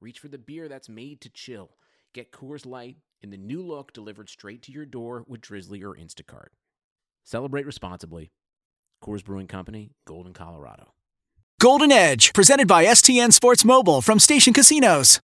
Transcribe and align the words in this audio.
reach 0.00 0.18
for 0.18 0.28
the 0.28 0.38
beer 0.38 0.68
that's 0.68 0.88
made 0.88 1.20
to 1.22 1.30
chill. 1.30 1.70
Get 2.14 2.32
Coors 2.32 2.66
Light 2.66 2.96
in 3.22 3.30
the 3.30 3.36
new 3.36 3.62
look 3.62 3.92
delivered 3.92 4.28
straight 4.28 4.62
to 4.62 4.72
your 4.72 4.86
door 4.86 5.24
with 5.26 5.40
Drizly 5.40 5.82
or 5.82 5.94
Instacart. 5.94 6.48
Celebrate 7.24 7.66
responsibly. 7.66 8.32
Coors 9.02 9.24
Brewing 9.24 9.46
Company, 9.46 9.92
Golden, 10.06 10.32
Colorado. 10.32 10.94
Golden 11.60 11.92
Edge, 11.92 12.32
presented 12.32 12.66
by 12.66 12.86
STN 12.86 13.32
Sports 13.32 13.64
Mobile 13.64 14.00
from 14.00 14.18
Station 14.18 14.52
Casinos. 14.52 15.20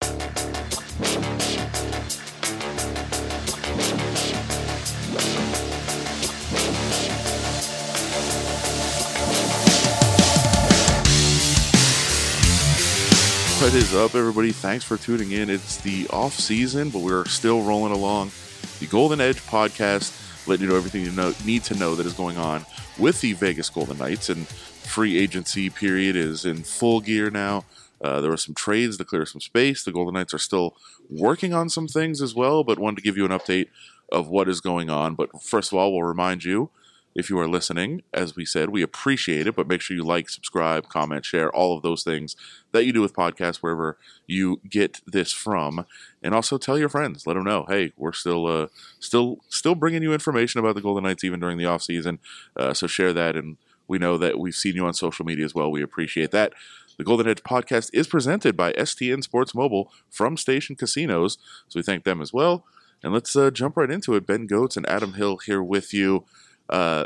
What 13.66 13.74
is 13.74 13.96
up, 13.96 14.14
everybody? 14.14 14.52
Thanks 14.52 14.84
for 14.84 14.96
tuning 14.96 15.32
in. 15.32 15.50
It's 15.50 15.78
the 15.78 16.06
off 16.10 16.34
season, 16.34 16.88
but 16.88 17.00
we're 17.00 17.24
still 17.24 17.62
rolling 17.62 17.92
along. 17.92 18.30
The 18.78 18.86
Golden 18.86 19.20
Edge 19.20 19.40
podcast, 19.40 20.46
letting 20.46 20.62
you 20.62 20.70
know 20.70 20.76
everything 20.76 21.02
you 21.02 21.10
know, 21.10 21.34
need 21.44 21.64
to 21.64 21.74
know 21.74 21.96
that 21.96 22.06
is 22.06 22.12
going 22.12 22.38
on 22.38 22.64
with 22.96 23.20
the 23.20 23.32
Vegas 23.32 23.68
Golden 23.68 23.98
Knights. 23.98 24.28
And 24.28 24.46
free 24.46 25.18
agency 25.18 25.68
period 25.68 26.14
is 26.14 26.44
in 26.44 26.62
full 26.62 27.00
gear 27.00 27.28
now. 27.28 27.64
Uh, 28.00 28.20
there 28.20 28.30
were 28.30 28.36
some 28.36 28.54
trades 28.54 28.98
to 28.98 29.04
clear 29.04 29.26
some 29.26 29.40
space. 29.40 29.82
The 29.82 29.90
Golden 29.90 30.14
Knights 30.14 30.32
are 30.32 30.38
still 30.38 30.76
working 31.10 31.52
on 31.52 31.68
some 31.68 31.88
things 31.88 32.22
as 32.22 32.36
well, 32.36 32.62
but 32.62 32.78
wanted 32.78 32.98
to 32.98 33.02
give 33.02 33.16
you 33.16 33.24
an 33.24 33.32
update 33.32 33.66
of 34.12 34.28
what 34.28 34.48
is 34.48 34.60
going 34.60 34.90
on. 34.90 35.16
But 35.16 35.42
first 35.42 35.72
of 35.72 35.78
all, 35.78 35.92
we'll 35.92 36.04
remind 36.04 36.44
you 36.44 36.70
if 37.16 37.30
you 37.30 37.38
are 37.38 37.48
listening, 37.48 38.02
as 38.12 38.36
we 38.36 38.44
said, 38.44 38.68
we 38.68 38.82
appreciate 38.82 39.46
it, 39.46 39.56
but 39.56 39.66
make 39.66 39.80
sure 39.80 39.96
you 39.96 40.04
like, 40.04 40.28
subscribe, 40.28 40.90
comment, 40.90 41.24
share, 41.24 41.50
all 41.50 41.74
of 41.74 41.82
those 41.82 42.04
things 42.04 42.36
that 42.72 42.84
you 42.84 42.92
do 42.92 43.00
with 43.00 43.14
podcasts 43.14 43.56
wherever 43.56 43.96
you 44.26 44.60
get 44.68 45.00
this 45.06 45.32
from, 45.32 45.86
and 46.22 46.34
also 46.34 46.58
tell 46.58 46.78
your 46.78 46.90
friends. 46.90 47.26
Let 47.26 47.34
them 47.34 47.44
know, 47.44 47.64
hey, 47.68 47.92
we're 47.96 48.12
still, 48.12 48.46
uh, 48.46 48.66
still, 49.00 49.38
still 49.48 49.74
bringing 49.74 50.02
you 50.02 50.12
information 50.12 50.60
about 50.60 50.74
the 50.74 50.82
Golden 50.82 51.04
Knights 51.04 51.24
even 51.24 51.40
during 51.40 51.56
the 51.56 51.64
off 51.64 51.82
season. 51.82 52.18
Uh, 52.54 52.74
so 52.74 52.86
share 52.86 53.14
that, 53.14 53.34
and 53.34 53.56
we 53.88 53.96
know 53.96 54.18
that 54.18 54.38
we've 54.38 54.54
seen 54.54 54.74
you 54.74 54.84
on 54.86 54.92
social 54.92 55.24
media 55.24 55.46
as 55.46 55.54
well. 55.54 55.70
We 55.70 55.82
appreciate 55.82 56.32
that. 56.32 56.52
The 56.98 57.04
Golden 57.04 57.28
Edge 57.28 57.42
podcast 57.42 57.90
is 57.94 58.06
presented 58.06 58.58
by 58.58 58.72
STN 58.74 59.22
Sports 59.22 59.54
Mobile 59.54 59.90
from 60.10 60.36
Station 60.36 60.76
Casinos, 60.76 61.38
so 61.66 61.78
we 61.78 61.82
thank 61.82 62.04
them 62.04 62.20
as 62.20 62.32
well. 62.32 62.64
And 63.02 63.12
let's 63.14 63.34
uh, 63.36 63.50
jump 63.50 63.78
right 63.78 63.90
into 63.90 64.14
it. 64.14 64.26
Ben 64.26 64.46
Gotz 64.46 64.76
and 64.76 64.88
Adam 64.88 65.14
Hill 65.14 65.38
here 65.38 65.62
with 65.62 65.94
you. 65.94 66.24
Uh, 66.68 67.04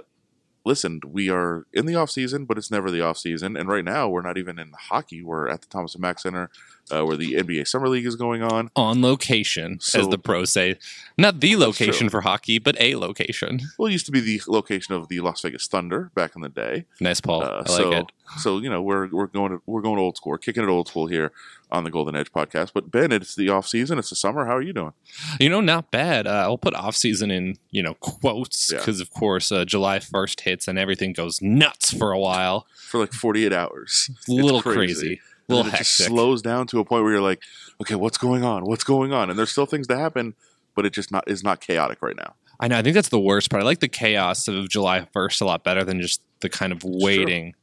listen, 0.65 1.01
we 1.07 1.31
are 1.31 1.67
in 1.73 1.87
the 1.87 1.95
off 1.95 2.11
season, 2.11 2.45
but 2.45 2.59
it's 2.59 2.71
never 2.71 2.91
the 2.91 3.01
off 3.01 3.19
season. 3.19 3.57
And 3.57 3.69
right 3.69 3.85
now, 3.85 4.09
we're 4.09 4.23
not 4.23 4.39
even 4.39 4.59
in 4.59 4.73
hockey. 4.73 5.23
We're 5.23 5.49
at 5.49 5.63
the 5.63 5.69
Thomas 5.69 5.95
and 5.95 6.03
Mack 6.03 6.19
Center, 6.19 6.51
uh, 6.91 7.05
where 7.05 7.17
the 7.17 7.35
NBA 7.35 7.67
Summer 7.69 7.89
League 7.89 8.07
is 8.07 8.17
going 8.17 8.43
on. 8.43 8.71
on 8.77 9.03
location, 9.03 9.79
So- 9.81 10.01
as 10.01 10.09
the 10.09 10.19
pros 10.19 10.53
say. 10.53 10.77
Not 11.19 11.41
the 11.41 11.57
location 11.57 12.09
for 12.09 12.23
hockey, 12.23 12.59
but 12.59 12.81
a 12.81 12.95
location. 12.97 13.61
Well, 13.79 13.89
it 13.89 13.93
used 13.93 14.07
to 14.07 14.13
be 14.13 14.21
the 14.21 14.41
location 14.49 14.95
of 14.95 15.09
the 15.09 15.21
Las 15.21 15.43
Vegas 15.43 15.67
Thunder 15.67 16.11
back 16.15 16.35
in 16.35 16.41
the 16.41 16.49
day. 16.49 16.87
Nice, 17.01 17.21
Paul. 17.21 17.43
Uh, 17.43 17.47
I 17.47 17.57
like 17.59 17.69
so, 17.69 17.93
it. 17.93 18.07
so 18.39 18.59
you 18.59 18.71
know, 18.71 18.81
we're 18.81 19.09
we're 19.09 19.27
going 19.27 19.61
we're 19.67 19.83
going 19.83 19.99
old 19.99 20.17
school, 20.17 20.31
we're 20.31 20.39
kicking 20.39 20.63
it 20.63 20.69
old 20.69 20.89
school 20.89 21.09
here 21.09 21.33
on 21.71 21.85
the 21.85 21.91
Golden 21.91 22.17
Edge 22.17 22.33
podcast. 22.33 22.71
But 22.73 22.91
Ben, 22.91 23.13
it's 23.13 23.35
the 23.37 23.51
off 23.51 23.69
season. 23.69 23.99
It's 23.99 24.09
the 24.11 24.17
summer. 24.17 24.47
How 24.47 24.57
are 24.57 24.63
you 24.63 24.73
doing? 24.73 24.93
You 25.39 25.51
know, 25.51 25.61
not 25.61 25.91
bad. 25.91 26.27
Uh, 26.27 26.31
I'll 26.31 26.57
put 26.59 26.75
off 26.75 26.97
season 26.97 27.31
in 27.31 27.57
you 27.71 27.83
know 27.83 27.95
quotes 27.95 28.73
Yeah. 28.73 28.79
because 28.79 29.01
of 29.01 29.11
course 29.11 29.53
uh, 29.53 29.67
July 29.67 29.99
first 29.99 30.41
hits 30.41 30.69
and 30.69 30.79
everything 30.79 31.13
goes 31.13 31.43
nuts 31.43 31.93
for 31.93 32.13
a 32.13 32.19
while. 32.19 32.67
For 32.89 32.99
like 32.99 33.13
forty 33.13 33.45
eight 33.45 33.53
hours, 33.53 34.11
A 34.27 34.33
little 34.33 34.59
It's 34.61 34.63
crazy, 34.69 35.09
And 35.11 35.19
little 35.57 35.73
it 35.73 35.77
just 35.77 35.97
slows 35.97 36.43
down 36.43 36.67
to 36.69 36.81
a 36.81 36.85
point 36.85 37.03
where 37.03 37.13
you're 37.13 37.21
like, 37.23 37.43
okay, 37.81 37.95
what's 37.95 38.19
going 38.19 38.45
on? 38.45 38.65
What's 38.65 38.85
going 38.85 39.13
on? 39.13 39.31
And 39.31 39.39
there's 39.39 39.51
still 39.51 39.67
things 39.67 39.87
to 39.89 39.97
happen, 39.97 40.35
but 40.75 40.87
it 40.87 40.93
just 40.93 41.11
not 41.13 41.25
is 41.29 41.43
not 41.43 41.61
chaotic 41.61 42.03
right 42.03 42.17
now. 42.17 42.35
I 42.59 42.69
know. 42.69 42.79
I 42.79 42.83
think 42.83 42.95
that's 42.95 43.09
the 43.09 43.21
worst 43.21 43.51
part. 43.51 43.63
I 43.63 43.67
like 43.67 43.81
the 43.81 43.89
chaos 43.89 44.47
of 44.47 44.69
July 44.69 45.07
first 45.13 45.41
a 45.41 45.45
lot 45.47 45.65
better 45.65 45.83
than 45.85 46.01
just 46.01 46.21
the 46.41 46.49
kind 46.49 46.73
of 46.73 46.85
waiting 46.85 47.55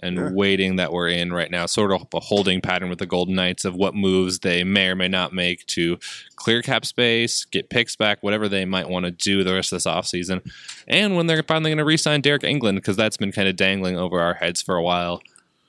and 0.00 0.16
Yeah. 0.16 0.30
waiting 0.30 0.76
that 0.76 0.92
we're 0.92 1.08
in 1.08 1.32
right 1.32 1.50
now. 1.50 1.66
Sort 1.66 1.92
of 1.92 2.06
a 2.14 2.20
holding 2.20 2.60
pattern 2.60 2.88
with 2.88 2.98
the 3.00 3.06
Golden 3.06 3.34
Knights 3.34 3.64
of 3.64 3.74
what 3.74 3.94
moves 3.94 4.38
they 4.38 4.62
may 4.64 4.88
or 4.88 4.94
may 4.94 5.08
not 5.08 5.34
make 5.34 5.66
to 5.66 5.98
clear 6.36 6.62
cap 6.62 6.86
space, 6.86 7.44
get 7.44 7.68
picks 7.68 7.96
back, 7.96 8.22
whatever 8.22 8.48
they 8.48 8.64
might 8.64 8.88
want 8.88 9.04
to 9.06 9.10
do 9.10 9.42
the 9.44 9.52
rest 9.52 9.72
of 9.72 9.76
this 9.76 9.86
offseason. 9.86 10.48
And 10.86 11.16
when 11.16 11.26
they're 11.26 11.42
finally 11.42 11.70
going 11.70 11.78
to 11.78 11.84
re-sign 11.84 12.22
Deryk 12.22 12.42
Engelland 12.42 12.76
because 12.76 12.96
that's 12.96 13.16
been 13.16 13.32
kind 13.32 13.48
of 13.48 13.56
dangling 13.56 13.98
over 13.98 14.20
our 14.20 14.34
heads 14.34 14.62
for 14.62 14.76
a 14.76 14.82
while. 14.82 15.20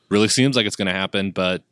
Really 0.09 0.27
seems 0.27 0.55
like 0.55 0.65
it's 0.65 0.75
going 0.75 0.87
to 0.87 0.93
happen, 0.93 1.31
but 1.31 1.63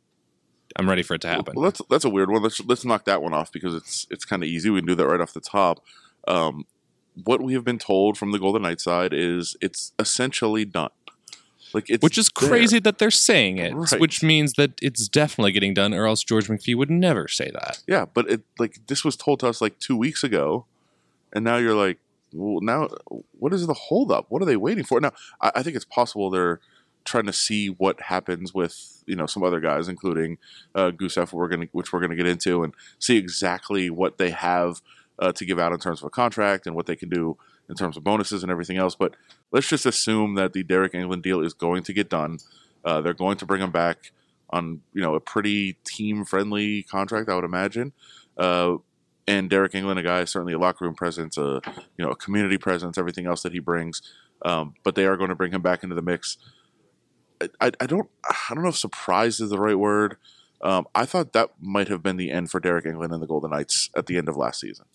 I'm 0.76 0.88
ready 0.88 1.02
for 1.02 1.14
it 1.14 1.20
to 1.22 1.28
happen. 1.28 1.54
Well, 1.56 1.64
that's 1.64 1.80
that's 1.90 2.04
a 2.04 2.10
weird 2.10 2.30
one. 2.30 2.42
Let's 2.42 2.60
let's 2.64 2.84
knock 2.84 3.04
that 3.06 3.22
one 3.22 3.34
off 3.34 3.50
because 3.52 3.74
it's 3.74 4.06
it's 4.10 4.24
kind 4.24 4.42
of 4.42 4.48
easy. 4.48 4.70
We 4.70 4.80
can 4.80 4.86
do 4.86 4.94
that 4.94 5.06
right 5.06 5.20
off 5.20 5.32
the 5.32 5.40
top. 5.40 5.84
Um, 6.26 6.64
what 7.24 7.40
we 7.42 7.54
have 7.54 7.64
been 7.64 7.78
told 7.78 8.16
from 8.16 8.30
the 8.30 8.38
Golden 8.38 8.62
Knights 8.62 8.84
side 8.84 9.12
is 9.12 9.56
it's 9.60 9.92
essentially 9.98 10.64
done. 10.64 10.90
Like 11.74 11.90
it's 11.90 12.02
which 12.02 12.16
is 12.16 12.30
there. 12.40 12.48
crazy 12.48 12.78
that 12.78 12.98
they're 12.98 13.10
saying 13.10 13.58
it, 13.58 13.74
Right. 13.74 14.00
which 14.00 14.22
means 14.22 14.54
that 14.54 14.72
it's 14.80 15.08
definitely 15.08 15.52
getting 15.52 15.74
done, 15.74 15.92
or 15.92 16.06
else 16.06 16.22
George 16.22 16.48
McPhee 16.48 16.74
would 16.76 16.90
never 16.90 17.28
say 17.28 17.50
that. 17.52 17.82
Yeah, 17.86 18.06
but 18.06 18.30
it 18.30 18.42
like 18.58 18.86
this 18.86 19.04
was 19.04 19.16
told 19.16 19.40
to 19.40 19.48
us 19.48 19.60
like 19.60 19.78
two 19.78 19.96
weeks 19.96 20.22
ago, 20.24 20.64
and 21.32 21.44
now 21.44 21.56
you're 21.56 21.74
like, 21.74 21.98
well, 22.32 22.60
now 22.62 22.88
what 23.38 23.52
is 23.52 23.66
the 23.66 23.74
holdup? 23.74 24.26
What 24.30 24.40
are 24.40 24.46
they 24.46 24.56
waiting 24.56 24.84
for? 24.84 25.00
Now 25.00 25.12
I, 25.40 25.52
I 25.56 25.62
think 25.62 25.76
it's 25.76 25.84
possible 25.84 26.30
they're 26.30 26.60
trying 27.08 27.26
to 27.26 27.32
see 27.32 27.68
what 27.68 28.00
happens 28.02 28.54
with 28.54 29.02
you 29.06 29.16
know 29.16 29.26
some 29.26 29.42
other 29.42 29.60
guys, 29.60 29.88
including 29.88 30.38
uh, 30.74 30.90
Gusev, 30.90 31.32
we're 31.32 31.48
gonna 31.48 31.66
which 31.72 31.92
we're 31.92 32.00
gonna 32.00 32.16
get 32.16 32.26
into, 32.26 32.62
and 32.62 32.74
see 32.98 33.16
exactly 33.16 33.90
what 33.90 34.18
they 34.18 34.30
have 34.30 34.80
uh, 35.18 35.32
to 35.32 35.44
give 35.44 35.58
out 35.58 35.72
in 35.72 35.78
terms 35.78 36.00
of 36.00 36.06
a 36.06 36.10
contract 36.10 36.66
and 36.66 36.76
what 36.76 36.86
they 36.86 36.96
can 36.96 37.08
do 37.08 37.36
in 37.68 37.74
terms 37.74 37.96
of 37.96 38.04
bonuses 38.04 38.42
and 38.42 38.50
everything 38.52 38.78
else. 38.78 38.94
But 38.94 39.14
let's 39.52 39.68
just 39.68 39.86
assume 39.86 40.34
that 40.36 40.52
the 40.52 40.64
Deryk 40.64 40.92
Engelland 40.92 41.22
deal 41.22 41.40
is 41.40 41.54
going 41.54 41.82
to 41.84 41.92
get 41.92 42.08
done. 42.08 42.38
Uh, 42.84 43.00
they're 43.00 43.14
going 43.14 43.36
to 43.38 43.46
bring 43.46 43.62
him 43.62 43.72
back 43.72 44.12
on 44.50 44.80
you 44.92 45.02
know 45.02 45.14
a 45.14 45.20
pretty 45.20 45.74
team 45.84 46.24
friendly 46.24 46.82
contract, 46.82 47.28
I 47.28 47.34
would 47.34 47.44
imagine. 47.44 47.92
Uh, 48.36 48.76
and 49.26 49.50
Deryk 49.50 49.72
Engelland, 49.72 49.98
a 49.98 50.02
guy 50.02 50.24
certainly 50.24 50.54
a 50.54 50.58
locker 50.58 50.84
room 50.84 50.94
presence, 50.94 51.36
a 51.36 51.60
you 51.96 52.04
know 52.04 52.10
a 52.10 52.16
community 52.16 52.58
presence, 52.58 52.96
everything 52.96 53.26
else 53.26 53.42
that 53.42 53.52
he 53.52 53.58
brings. 53.58 54.02
Um, 54.42 54.74
but 54.84 54.94
they 54.94 55.04
are 55.04 55.16
going 55.16 55.30
to 55.30 55.34
bring 55.34 55.52
him 55.52 55.62
back 55.62 55.82
into 55.82 55.94
the 55.94 56.02
mix. 56.02 56.38
I, 57.60 57.70
I, 57.80 57.86
don't 57.86 58.08
I 58.28 58.54
don't 58.54 58.62
know 58.62 58.70
if 58.70 58.76
surprised 58.76 59.40
is 59.40 59.50
the 59.50 59.58
right 59.58 59.78
word. 59.78 60.16
Um, 60.60 60.86
I 60.94 61.04
thought 61.04 61.32
that 61.34 61.50
might 61.60 61.88
have 61.88 62.02
been 62.02 62.16
the 62.16 62.30
end 62.30 62.50
for 62.50 62.60
Deryk 62.60 62.84
Engelland 62.84 63.12
and 63.12 63.22
the 63.22 63.26
Golden 63.26 63.50
Knights 63.50 63.90
at 63.96 64.06
the 64.06 64.16
end 64.16 64.28
of 64.28 64.36
last 64.36 64.60
season. 64.60 64.86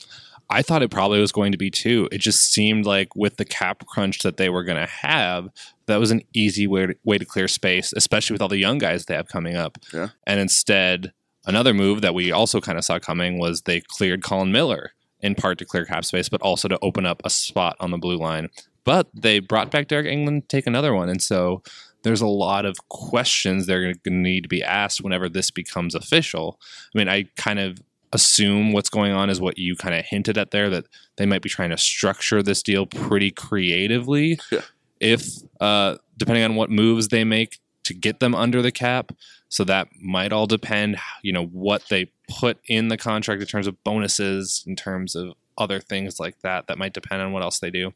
I 0.49 0.61
thought 0.61 0.83
it 0.83 0.91
probably 0.91 1.19
was 1.19 1.31
going 1.31 1.53
to 1.53 1.57
be 1.57 1.71
too. 1.71 2.09
It 2.11 2.17
just 2.17 2.51
seemed 2.51 2.85
like 2.85 3.15
with 3.15 3.37
the 3.37 3.45
cap 3.45 3.85
crunch 3.85 4.19
that 4.19 4.37
they 4.37 4.49
were 4.49 4.63
going 4.63 4.79
to 4.79 4.85
have, 4.85 5.47
that 5.85 5.97
was 5.97 6.11
an 6.11 6.21
easy 6.33 6.67
way 6.67 6.87
to, 6.87 6.95
way 7.05 7.17
to 7.17 7.25
clear 7.25 7.47
space, 7.47 7.93
especially 7.95 8.33
with 8.33 8.41
all 8.41 8.49
the 8.49 8.57
young 8.57 8.77
guys 8.77 9.05
they 9.05 9.15
have 9.15 9.29
coming 9.29 9.55
up. 9.55 9.77
Yeah. 9.93 10.09
And 10.27 10.39
instead, 10.39 11.13
another 11.45 11.73
move 11.73 12.01
that 12.01 12.13
we 12.13 12.31
also 12.31 12.59
kind 12.59 12.77
of 12.77 12.83
saw 12.83 12.99
coming 12.99 13.39
was 13.39 13.61
they 13.61 13.81
cleared 13.81 14.21
Colin 14.21 14.51
Miller 14.51 14.91
in 15.21 15.33
part 15.33 15.57
to 15.59 15.65
clear 15.65 15.85
cap 15.85 16.03
space, 16.03 16.27
but 16.27 16.41
also 16.41 16.67
to 16.67 16.77
open 16.81 17.05
up 17.05 17.21
a 17.23 17.29
spot 17.29 17.77
on 17.79 17.91
the 17.91 17.97
blue 17.97 18.17
line. 18.17 18.49
But 18.83 19.07
they 19.13 19.39
brought 19.39 19.71
back 19.71 19.87
Derek 19.87 20.07
England 20.07 20.49
to 20.49 20.57
take 20.57 20.67
another 20.67 20.93
one. 20.93 21.07
And 21.07 21.21
so 21.21 21.63
there's 22.03 22.21
a 22.21 22.27
lot 22.27 22.65
of 22.65 22.77
questions 22.89 23.65
that 23.65 23.75
are 23.75 23.81
going 23.81 23.99
to 24.03 24.11
need 24.11 24.43
to 24.43 24.49
be 24.49 24.63
asked 24.63 25.01
whenever 25.01 25.27
this 25.27 25.51
becomes 25.51 25.95
official. 25.95 26.59
I 26.93 26.97
mean, 26.97 27.09
I 27.09 27.25
kind 27.35 27.59
of 27.59 27.79
assume 28.11 28.71
what's 28.71 28.89
going 28.89 29.11
on 29.11 29.29
is 29.29 29.41
what 29.41 29.57
you 29.57 29.75
kind 29.75 29.95
of 29.95 30.05
hinted 30.05 30.37
at 30.37 30.51
there 30.51 30.69
that 30.69 30.85
they 31.17 31.25
might 31.25 31.41
be 31.41 31.49
trying 31.49 31.71
to 31.71 31.77
structure 31.77 32.43
this 32.43 32.61
deal 32.61 32.85
pretty 32.85 33.31
creatively. 33.31 34.39
Yeah. 34.51 34.61
If 34.99 35.27
uh, 35.59 35.97
depending 36.17 36.43
on 36.43 36.55
what 36.55 36.69
moves 36.69 37.09
they 37.09 37.23
make 37.23 37.59
to 37.85 37.93
get 37.93 38.19
them 38.19 38.35
under 38.35 38.61
the 38.61 38.71
cap, 38.71 39.11
so 39.49 39.63
that 39.65 39.87
might 40.01 40.31
all 40.31 40.47
depend, 40.47 40.97
you 41.21 41.33
know, 41.33 41.45
what 41.45 41.83
they 41.89 42.11
put 42.29 42.59
in 42.67 42.87
the 42.87 42.97
contract 42.97 43.41
in 43.41 43.47
terms 43.47 43.67
of 43.67 43.83
bonuses, 43.83 44.63
in 44.65 44.75
terms 44.75 45.15
of 45.15 45.33
other 45.57 45.79
things 45.79 46.19
like 46.19 46.39
that. 46.41 46.67
That 46.67 46.77
might 46.77 46.93
depend 46.93 47.21
on 47.21 47.33
what 47.33 47.43
else 47.43 47.59
they 47.59 47.69
do. 47.69 47.93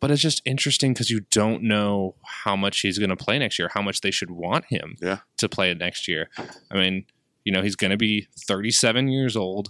But 0.00 0.10
it's 0.10 0.20
just 0.22 0.42
interesting 0.44 0.92
because 0.92 1.08
you 1.10 1.20
don't 1.30 1.62
know 1.62 2.16
how 2.44 2.54
much 2.56 2.80
he's 2.80 2.98
going 2.98 3.10
to 3.10 3.16
play 3.16 3.38
next 3.38 3.58
year, 3.58 3.70
how 3.72 3.80
much 3.82 4.02
they 4.02 4.10
should 4.10 4.30
want 4.30 4.66
him 4.66 4.96
Yeah. 5.00 5.18
to 5.38 5.48
play 5.48 5.70
it 5.70 5.78
next 5.78 6.06
year. 6.08 6.28
I 6.70 6.74
mean, 6.76 7.06
You 7.44 7.52
know, 7.52 7.62
he's 7.62 7.76
going 7.76 7.92
to 7.92 7.96
be 7.96 8.26
37 8.46 9.06
years 9.08 9.36
old. 9.36 9.68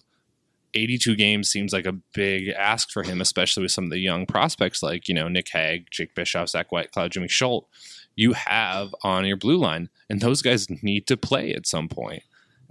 82 0.75 1.15
games 1.15 1.51
seems 1.51 1.73
like 1.73 1.87
a 1.87 1.93
big 1.93 2.49
ask 2.49 2.91
for 2.91 3.03
him, 3.03 3.21
especially 3.21 3.63
with 3.63 3.73
some 3.73 3.85
of 3.85 3.91
the 3.91 3.99
young 3.99 4.25
prospects 4.27 4.83
like, 4.83 5.09
you 5.09 5.15
know, 5.15 5.29
Nick 5.29 5.49
Hague, 5.51 5.87
Jake 5.91 6.15
Bischoff, 6.15 6.49
Zach 6.49 6.71
Whitecloud, 6.71 7.11
Jimmy 7.11 7.29
Schuldt, 7.29 7.67
you 8.15 8.33
have 8.33 8.95
on 9.03 9.27
your 9.27 9.37
blue 9.37 9.59
line. 9.59 9.91
And 10.11 10.21
those 10.21 10.41
guys 10.43 10.67
need 10.83 11.07
to 11.07 11.17
play 11.19 11.53
at 11.53 11.67
some 11.67 11.89
point. 11.89 12.23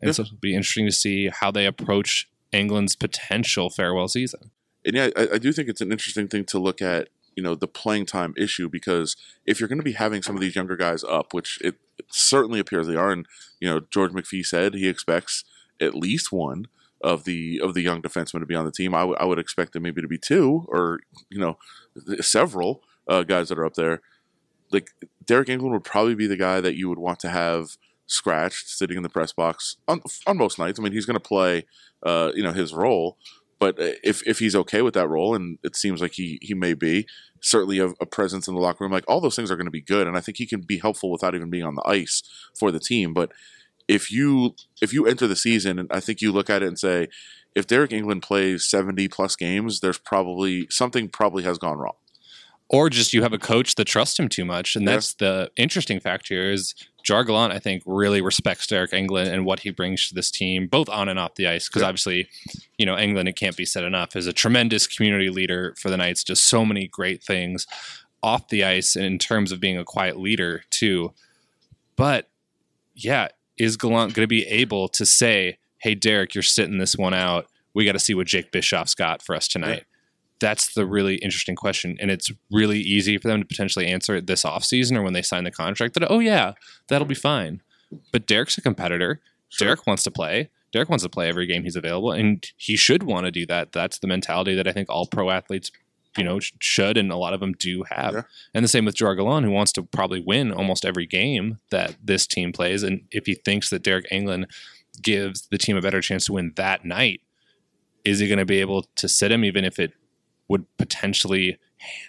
And 0.02 0.10
Yeah. 0.10 0.12
so 0.14 0.24
it'll 0.24 0.38
be 0.38 0.56
interesting 0.56 0.88
to 0.88 0.92
see 0.92 1.30
how 1.30 1.52
they 1.52 1.66
approach 1.68 2.28
Engelland's 2.52 2.96
potential 2.96 3.70
farewell 3.70 4.08
season. 4.08 4.52
and 4.84 4.96
yeah, 4.96 5.10
I, 5.16 5.28
I 5.34 5.38
do 5.40 5.52
think 5.52 5.68
it's 5.70 5.82
an 5.82 5.92
interesting 5.92 6.28
thing 6.28 6.46
to 6.46 6.60
look 6.60 6.80
at, 6.82 7.10
you 7.36 7.44
know, 7.44 7.56
the 7.56 7.68
playing 7.68 8.06
time 8.06 8.34
issue 8.38 8.70
because 8.70 9.16
if 9.46 9.60
you're 9.60 9.70
going 9.70 9.80
to 9.80 9.84
be 9.84 9.94
having 9.94 10.22
some 10.22 10.36
of 10.36 10.42
these 10.42 10.56
younger 10.56 10.76
guys 10.78 11.04
up, 11.04 11.34
which 11.34 11.60
it, 11.62 11.76
certainly 12.10 12.60
appears 12.60 12.88
they 12.88 12.96
are, 12.96 13.12
and 13.12 13.26
you 13.60 13.70
know, 13.70 13.80
George 13.92 14.12
McPhee 14.12 14.46
said 14.46 14.74
he 14.74 14.88
expects 14.88 15.44
at 15.82 15.96
least 15.96 16.32
one 16.32 16.68
of 17.02 17.26
the 17.26 17.60
of 17.62 17.74
the 17.74 17.82
young 17.82 18.02
defensemen 18.02 18.40
to 18.40 18.46
be 18.46 18.56
on 18.56 18.66
the 18.66 18.72
team. 18.72 18.94
I 18.96 19.04
would- 19.04 19.18
I 19.20 19.26
would 19.26 19.40
expect 19.40 19.74
them 19.74 19.84
maybe 19.84 20.02
to 20.02 20.08
be 20.08 20.18
two 20.18 20.66
or 20.70 21.00
you 21.30 21.40
know, 21.40 21.58
several 22.22 22.84
uh, 23.08 23.24
guys 23.24 23.50
that 23.50 23.60
are 23.60 23.66
up 23.66 23.76
there. 23.76 24.02
Like 24.72 24.92
Deryk 25.26 25.46
Engelland 25.48 25.72
would 25.72 25.84
probably 25.84 26.16
be 26.16 26.28
the 26.28 26.38
guy 26.38 26.60
that 26.62 26.76
you 26.76 26.90
would 26.90 26.98
want 26.98 27.20
to 27.20 27.30
have 27.30 27.78
scratched 28.08 28.70
sitting 28.70 28.98
in 28.98 29.04
the 29.04 29.10
press 29.10 29.32
box 29.34 29.78
on 29.88 30.02
on 30.28 30.38
most 30.38 30.58
nights. 30.60 30.80
I 30.80 30.84
mean, 30.84 30.92
he's 30.94 31.06
going 31.06 31.16
to 31.20 31.20
play, 31.20 31.66
uh, 32.04 32.32
you 32.36 32.44
know, 32.44 32.52
his 32.52 32.74
role. 32.74 33.18
But 33.60 33.80
uh, 33.80 33.94
if 34.04 34.26
if 34.28 34.40
he's 34.40 34.56
okay 34.56 34.82
with 34.82 34.94
that 34.96 35.10
role, 35.10 35.36
and 35.36 35.58
it 35.64 35.76
seems 35.76 36.02
like 36.02 36.14
he 36.14 36.40
he 36.42 36.54
may 36.54 36.74
be, 36.74 37.08
certainly 37.42 37.80
a, 37.80 37.88
a 38.02 38.06
presence 38.06 38.48
in 38.48 38.56
the 38.56 38.62
locker 38.62 38.84
room, 38.84 38.92
like 38.92 39.06
all 39.08 39.22
those 39.22 39.36
things 39.36 39.50
are 39.50 39.56
going 39.56 39.66
to 39.66 39.72
be 39.72 39.82
good, 39.82 40.08
and 40.08 40.18
I 40.18 40.22
think 40.22 40.38
he 40.38 40.46
can 40.46 40.62
be 40.62 40.80
helpful 40.80 41.12
without 41.12 41.36
even 41.36 41.50
being 41.50 41.64
on 41.64 41.76
the 41.76 41.88
ice 41.88 42.22
for 42.58 42.72
the 42.72 42.80
team. 42.80 43.14
But 43.14 43.32
if 43.88 44.12
you 44.12 44.56
if 44.82 44.94
you 44.94 45.06
enter 45.06 45.28
the 45.28 45.36
season, 45.36 45.80
and 45.80 45.90
I 45.92 46.00
think 46.00 46.22
you 46.22 46.32
look 46.32 46.50
at 46.50 46.64
it 46.64 46.68
and 46.68 46.80
say, 46.80 47.08
if 47.56 47.68
Deryk 47.68 47.90
Engelland 47.90 48.24
plays 48.24 48.66
seventy 48.66 49.08
plus 49.08 49.36
games, 49.36 49.80
there's 49.80 50.00
probably 50.00 50.68
something 50.70 51.08
probably 51.08 51.44
has 51.44 51.58
gone 51.58 51.78
wrong. 51.78 51.96
Or 52.68 52.90
just 52.90 53.14
you 53.14 53.22
have 53.22 53.34
a 53.34 53.38
coach 53.38 53.76
that 53.76 53.86
trusts 53.86 54.18
him 54.20 54.28
too 54.28 54.44
much. 54.46 54.76
And 54.76 54.86
Yeah. 54.86 54.94
that's 54.94 55.14
the 55.14 55.52
interesting 55.56 56.00
fact 56.00 56.28
here 56.30 56.52
is 56.52 56.74
Gerard 57.04 57.28
Gallant, 57.28 57.54
I 57.54 57.60
think, 57.60 57.84
really 57.86 58.22
respects 58.22 58.66
Deryk 58.66 58.90
Engelland 58.90 59.32
and 59.32 59.46
what 59.46 59.60
he 59.60 59.70
brings 59.70 60.08
to 60.10 60.16
this 60.16 60.32
team, 60.32 60.66
both 60.68 60.90
on 60.90 61.08
and 61.08 61.20
off 61.20 61.36
the 61.36 61.46
ice. 61.48 61.68
Because 61.70 61.84
Yeah. 61.84 61.88
obviously, 61.90 62.28
you 62.80 62.86
know, 62.88 62.96
Engelland, 62.96 63.30
it 63.30 63.36
can't 63.36 63.56
be 63.56 63.66
said 63.66 63.84
enough, 63.84 64.16
is 64.16 64.26
a 64.26 64.34
tremendous 64.34 64.88
community 64.88 65.30
leader 65.30 65.76
for 65.78 65.92
the 65.92 65.98
Knights, 65.98 66.24
does 66.24 66.42
so 66.42 66.66
many 66.66 66.88
great 66.88 67.24
things 67.24 67.68
off 68.24 68.48
the 68.50 68.64
ice 68.64 68.96
and 68.96 69.06
in 69.06 69.20
terms 69.20 69.52
of 69.52 69.60
being 69.60 69.78
a 69.78 69.84
quiet 69.84 70.18
leader, 70.18 70.64
too. 70.72 71.14
But 71.96 72.30
yeah, 72.96 73.28
is 73.58 73.78
Gallant 73.78 74.16
going 74.16 74.24
to 74.24 74.28
be 74.28 74.46
able 74.48 74.88
to 74.90 75.06
say, 75.06 75.60
hey, 75.78 75.94
Derek, 75.94 76.34
you're 76.34 76.42
sitting 76.42 76.80
this 76.80 76.96
one 76.96 77.14
out. 77.14 77.48
We 77.76 77.86
got 77.86 77.92
to 77.92 78.00
see 78.00 78.16
what 78.16 78.26
Jake 78.26 78.52
Bischoff's 78.52 78.96
got 78.96 79.22
for 79.22 79.36
us 79.36 79.48
tonight 79.48 79.84
that's 80.40 80.74
the 80.74 80.86
really 80.86 81.16
interesting 81.16 81.56
question 81.56 81.98
and 82.00 82.12
it's 82.12 82.32
really 82.52 82.80
easy 82.80 83.18
for 83.18 83.28
them 83.28 83.40
to 83.40 83.48
potentially 83.48 83.88
answer 83.88 84.16
it 84.16 84.28
this 84.28 84.44
offseason 84.44 84.98
or 84.98 85.02
when 85.02 85.14
they 85.14 85.22
sign 85.22 85.44
the 85.44 85.52
contract 85.52 85.94
that 85.94 86.10
oh 86.12 86.20
yeah 86.20 86.54
that'll 86.88 87.08
be 87.08 87.16
fine. 87.16 87.62
But 88.12 88.26
derek's 88.26 88.58
a 88.58 88.62
competitor. 88.62 89.22
Derek 89.58 89.88
wants 89.88 90.04
to 90.04 90.12
play. 90.12 90.50
Derek 90.74 90.90
wants 90.90 91.04
to 91.04 91.10
play 91.10 91.30
every 91.30 91.46
game 91.46 91.64
he's 91.64 91.76
available 91.76 92.12
and 92.12 92.46
he 92.58 92.76
should 92.76 93.04
want 93.04 93.26
to 93.26 93.32
do 93.32 93.46
that. 93.46 93.72
That's 93.72 94.00
the 94.00 94.08
mentality 94.08 94.56
that 94.56 94.68
i 94.68 94.72
think 94.72 94.90
all 94.90 95.08
pro 95.08 95.30
athletes 95.30 95.72
you 96.18 96.24
know 96.24 96.40
should 96.60 96.98
and 96.98 97.12
a 97.12 97.18
lot 97.18 97.34
of 97.34 97.40
them 97.40 97.54
do 97.54 97.84
have. 97.90 98.14
Yeah. 98.14 98.22
and 98.54 98.64
the 98.64 98.70
same 98.70 98.86
with 98.86 98.96
Gerard 98.96 99.18
Gallant, 99.18 99.46
who 99.46 99.52
wants 99.52 99.72
to 99.74 99.84
probably 99.84 100.24
win 100.26 100.52
almost 100.52 100.86
every 100.86 101.06
game 101.06 101.60
that 101.72 101.96
this 102.04 102.28
team 102.28 102.52
plays 102.52 102.84
and 102.84 103.02
if 103.12 103.26
he 103.26 103.36
thinks 103.36 103.70
that 103.70 103.84
Deryk 103.84 104.06
Engelland 104.12 104.46
gives 105.02 105.48
the 105.52 105.58
team 105.58 105.76
a 105.76 105.82
better 105.82 106.02
chance 106.02 106.26
to 106.26 106.34
win 106.34 106.54
that 106.56 106.86
night 106.86 107.22
is 108.06 108.20
he 108.20 108.28
going 108.28 108.40
to 108.40 108.46
be 108.46 108.62
able 108.62 108.84
to 108.96 109.10
sit 109.10 109.32
him 109.32 109.44
even 109.44 109.66
if 109.66 109.80
it 109.80 109.94
would 110.48 110.66
potentially, 110.78 111.58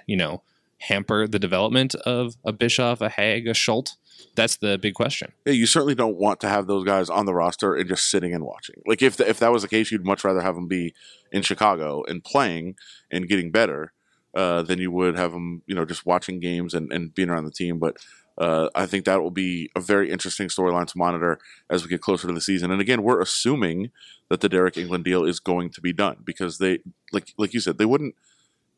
you 0.07 0.17
know, 0.17 0.43
hamper 0.79 1.27
the 1.27 1.39
development 1.39 1.95
of 1.95 2.37
a 2.45 2.53
Bischoff, 2.53 3.01
a 3.01 3.09
Hague, 3.09 3.47
a 3.47 3.55
Schuldt? 3.55 3.97
That's 4.35 4.57
the 4.57 4.79
big 4.79 4.95
question. 4.95 5.33
Yeah, 5.45 5.53
you 5.53 5.67
certainly 5.67 5.95
don't 5.95 6.17
want 6.17 6.41
to 6.41 6.49
have 6.49 6.67
those 6.67 6.85
guys 6.85 7.11
on 7.11 7.27
the 7.27 7.35
roster 7.35 7.75
and 7.75 7.89
just 7.89 8.11
sitting 8.11 8.35
and 8.35 8.45
watching. 8.45 8.83
Like 8.87 9.03
if 9.03 9.21
if 9.21 9.39
that 9.41 9.53
was 9.53 9.63
the 9.63 9.69
case, 9.69 9.91
you'd 9.91 10.07
much 10.07 10.25
rather 10.25 10.41
have 10.41 10.55
them 10.55 10.69
be 10.69 10.95
in 11.33 11.43
Chicago 11.43 12.03
and 12.07 12.25
playing 12.25 12.77
and 13.11 13.29
getting 13.29 13.51
better 13.51 13.93
uh, 14.35 14.63
than 14.63 14.79
you 14.79 14.91
would 14.91 15.17
have 15.17 15.33
them, 15.33 15.63
you 15.67 15.75
know, 15.75 15.85
just 15.85 16.07
watching 16.07 16.41
games 16.41 16.75
and, 16.75 16.93
and 16.93 17.15
being 17.15 17.31
around 17.31 17.45
the 17.45 17.51
team. 17.51 17.79
But 17.79 17.97
uh, 18.39 18.69
I 18.75 18.87
think 18.87 19.05
that 19.05 19.23
will 19.23 19.31
be 19.31 19.71
a 19.75 19.81
very 19.81 20.11
interesting 20.11 20.49
storyline 20.49 20.87
to 20.87 20.99
monitor 20.99 21.39
as 21.71 21.83
we 21.83 21.89
get 21.89 22.03
closer 22.03 22.29
to 22.29 22.35
the 22.35 22.41
season. 22.41 22.71
And 22.71 22.81
again, 22.81 23.03
we're 23.03 23.21
assuming 23.21 23.91
that 24.29 24.41
the 24.41 24.49
Deryk 24.49 24.75
Engelland 24.75 25.05
deal 25.05 25.25
is 25.25 25.41
going 25.41 25.71
to 25.71 25.81
be 25.81 25.93
done 25.93 26.19
because 26.25 26.59
they, 26.59 26.81
like 27.13 27.33
like 27.39 27.55
you 27.55 27.61
said, 27.61 27.79
they 27.79 27.87
wouldn't 27.87 28.15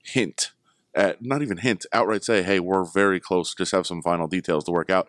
hint 0.04 0.52
at 0.94 1.22
not 1.22 1.42
even 1.42 1.58
hint 1.58 1.86
outright 1.92 2.24
say, 2.24 2.42
"Hey, 2.42 2.60
we're 2.60 2.84
very 2.84 3.18
close. 3.18 3.54
Just 3.54 3.72
have 3.72 3.86
some 3.86 4.02
final 4.02 4.28
details 4.28 4.64
to 4.64 4.70
work 4.70 4.90
out." 4.90 5.08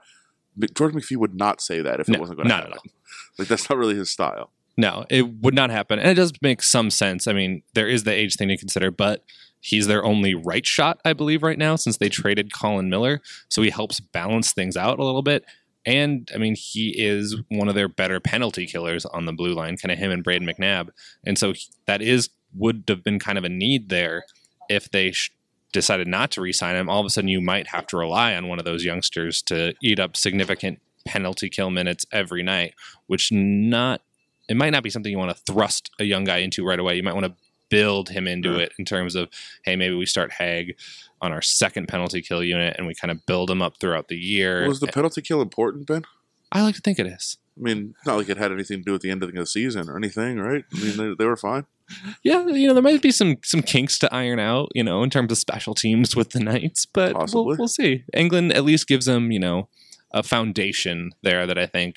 But 0.57 0.73
George 0.73 0.93
McPhee 0.93 1.17
would 1.17 1.35
not 1.35 1.61
say 1.61 1.81
that 1.81 1.99
if 1.99 2.07
No, 2.07 2.15
it 2.15 2.19
wasn't 2.19 2.37
going 2.39 2.49
to 2.49 2.55
happen. 2.55 2.79
Like 3.37 3.47
that's 3.47 3.69
not 3.69 3.79
really 3.79 3.95
his 3.95 4.11
style. 4.11 4.51
No, 4.75 5.05
it 5.09 5.41
would 5.41 5.53
not 5.53 5.69
happen. 5.69 5.97
And 5.97 6.09
it 6.09 6.15
does 6.15 6.33
make 6.41 6.61
some 6.61 6.89
sense. 6.89 7.25
I 7.25 7.31
mean, 7.31 7.63
there 7.73 7.87
is 7.87 8.03
the 8.03 8.11
age 8.11 8.35
thing 8.35 8.49
to 8.49 8.57
consider, 8.57 8.91
but 8.91 9.23
he's 9.59 9.87
their 9.87 10.03
only 10.03 10.35
right 10.35 10.65
shot, 10.65 10.99
I 11.03 11.13
believe, 11.13 11.43
right 11.43 11.57
now, 11.57 11.75
since 11.75 11.97
they 11.97 12.09
traded 12.09 12.53
Colin 12.53 12.89
Miller. 12.89 13.21
So 13.49 13.61
he 13.61 13.69
helps 13.69 13.99
balance 13.99 14.53
things 14.53 14.77
out 14.77 14.99
a 14.99 15.05
little 15.05 15.21
bit. 15.21 15.45
And 15.85 16.29
I 16.33 16.37
mean, 16.37 16.55
he 16.55 16.89
is 16.89 17.37
one 17.49 17.69
of 17.69 17.75
their 17.75 17.87
better 17.87 18.19
penalty 18.19 18.65
killers 18.65 19.05
on 19.05 19.25
the 19.25 19.33
blue 19.33 19.53
line, 19.53 19.77
kind 19.77 19.91
of 19.91 19.97
him 19.97 20.11
and 20.11 20.23
Brayden 20.23 20.49
McNabb. 20.49 20.89
And 21.25 21.37
so 21.37 21.53
that 21.85 22.01
is 22.01 22.29
would 22.55 22.83
have 22.87 23.03
been 23.03 23.19
kind 23.19 23.37
of 23.37 23.43
a 23.43 23.49
need 23.49 23.89
there 23.89 24.23
if 24.69 24.89
they 24.89 25.11
sh- 25.11 25.31
decided 25.71 26.07
not 26.07 26.31
to 26.31 26.41
re-sign 26.41 26.75
him. 26.75 26.89
All 26.89 26.99
of 26.99 27.05
a 27.05 27.09
sudden, 27.09 27.27
you 27.29 27.41
might 27.41 27.67
have 27.67 27.85
to 27.87 27.97
rely 27.97 28.35
on 28.35 28.47
one 28.47 28.59
of 28.59 28.65
those 28.65 28.83
youngsters 28.83 29.41
to 29.43 29.73
eat 29.81 29.99
up 29.99 30.17
significant 30.17 30.81
penalty 31.05 31.49
kill 31.49 31.69
minutes 31.69 32.05
every 32.11 32.43
night, 32.43 32.73
which 33.07 33.31
not 33.31 34.01
it 34.47 34.57
might 34.57 34.71
not 34.71 34.83
be 34.83 34.89
something 34.89 35.11
you 35.11 35.17
want 35.17 35.29
to 35.29 35.53
thrust 35.53 35.91
a 35.99 36.03
young 36.03 36.23
guy 36.23 36.37
into 36.37 36.65
right 36.65 36.79
away. 36.79 36.95
You 36.95 37.03
might 37.03 37.13
want 37.13 37.27
to 37.27 37.33
build 37.69 38.09
him 38.09 38.27
into 38.27 38.51
Yeah. 38.51 38.63
it 38.63 38.73
in 38.77 38.85
terms 38.85 39.15
of, 39.15 39.29
hey, 39.63 39.75
maybe 39.75 39.95
we 39.95 40.05
start 40.05 40.33
Hague 40.33 40.75
on 41.21 41.31
our 41.31 41.41
second 41.41 41.87
penalty 41.87 42.21
kill 42.21 42.43
unit 42.43 42.75
and 42.77 42.87
we 42.87 42.95
kind 42.95 43.11
of 43.11 43.25
build 43.25 43.49
him 43.51 43.61
up 43.61 43.77
throughout 43.79 44.07
the 44.07 44.17
year. 44.17 44.67
Was 44.67 44.79
the 44.79 44.87
penalty 44.87 45.21
kill 45.21 45.41
important, 45.41 45.87
Ben? 45.87 46.03
I 46.51 46.61
like 46.61 46.75
to 46.75 46.81
think 46.81 46.97
it 46.99 47.07
is. 47.07 47.37
I 47.57 47.61
mean, 47.61 47.93
not 48.05 48.17
like 48.17 48.29
it 48.29 48.37
had 48.37 48.51
anything 48.53 48.77
to 48.79 48.83
do 48.83 48.91
with 48.93 49.01
the 49.01 49.11
end 49.11 49.21
of 49.21 49.33
the 49.33 49.45
season 49.45 49.89
or 49.89 49.97
anything, 49.97 50.39
right? 50.39 50.63
I 50.73 50.79
mean, 50.79 50.97
they, 50.97 51.13
they 51.19 51.25
were 51.25 51.35
fine. 51.37 51.65
Yeah, 52.23 52.45
you 52.45 52.67
know, 52.67 52.75
there 52.75 52.83
might 52.83 53.01
be 53.01 53.09
some 53.09 53.37
some 53.43 53.63
kinks 53.63 53.97
to 53.99 54.13
iron 54.13 54.37
out, 54.39 54.69
you 54.75 54.83
know, 54.83 55.01
in 55.01 55.09
terms 55.09 55.31
of 55.31 55.39
special 55.39 55.73
teams 55.73 56.15
with 56.15 56.29
the 56.29 56.39
Knights, 56.39 56.85
but 56.85 57.15
we'll, 57.33 57.45
we'll 57.45 57.67
see. 57.67 58.03
Engelland 58.15 58.53
at 58.53 58.63
least 58.63 58.87
gives 58.87 59.07
them, 59.07 59.31
you 59.31 59.39
know, 59.39 59.69
a 60.13 60.21
foundation 60.21 61.09
there 61.23 61.47
that 61.47 61.57
I 61.57 61.65
think 61.65 61.95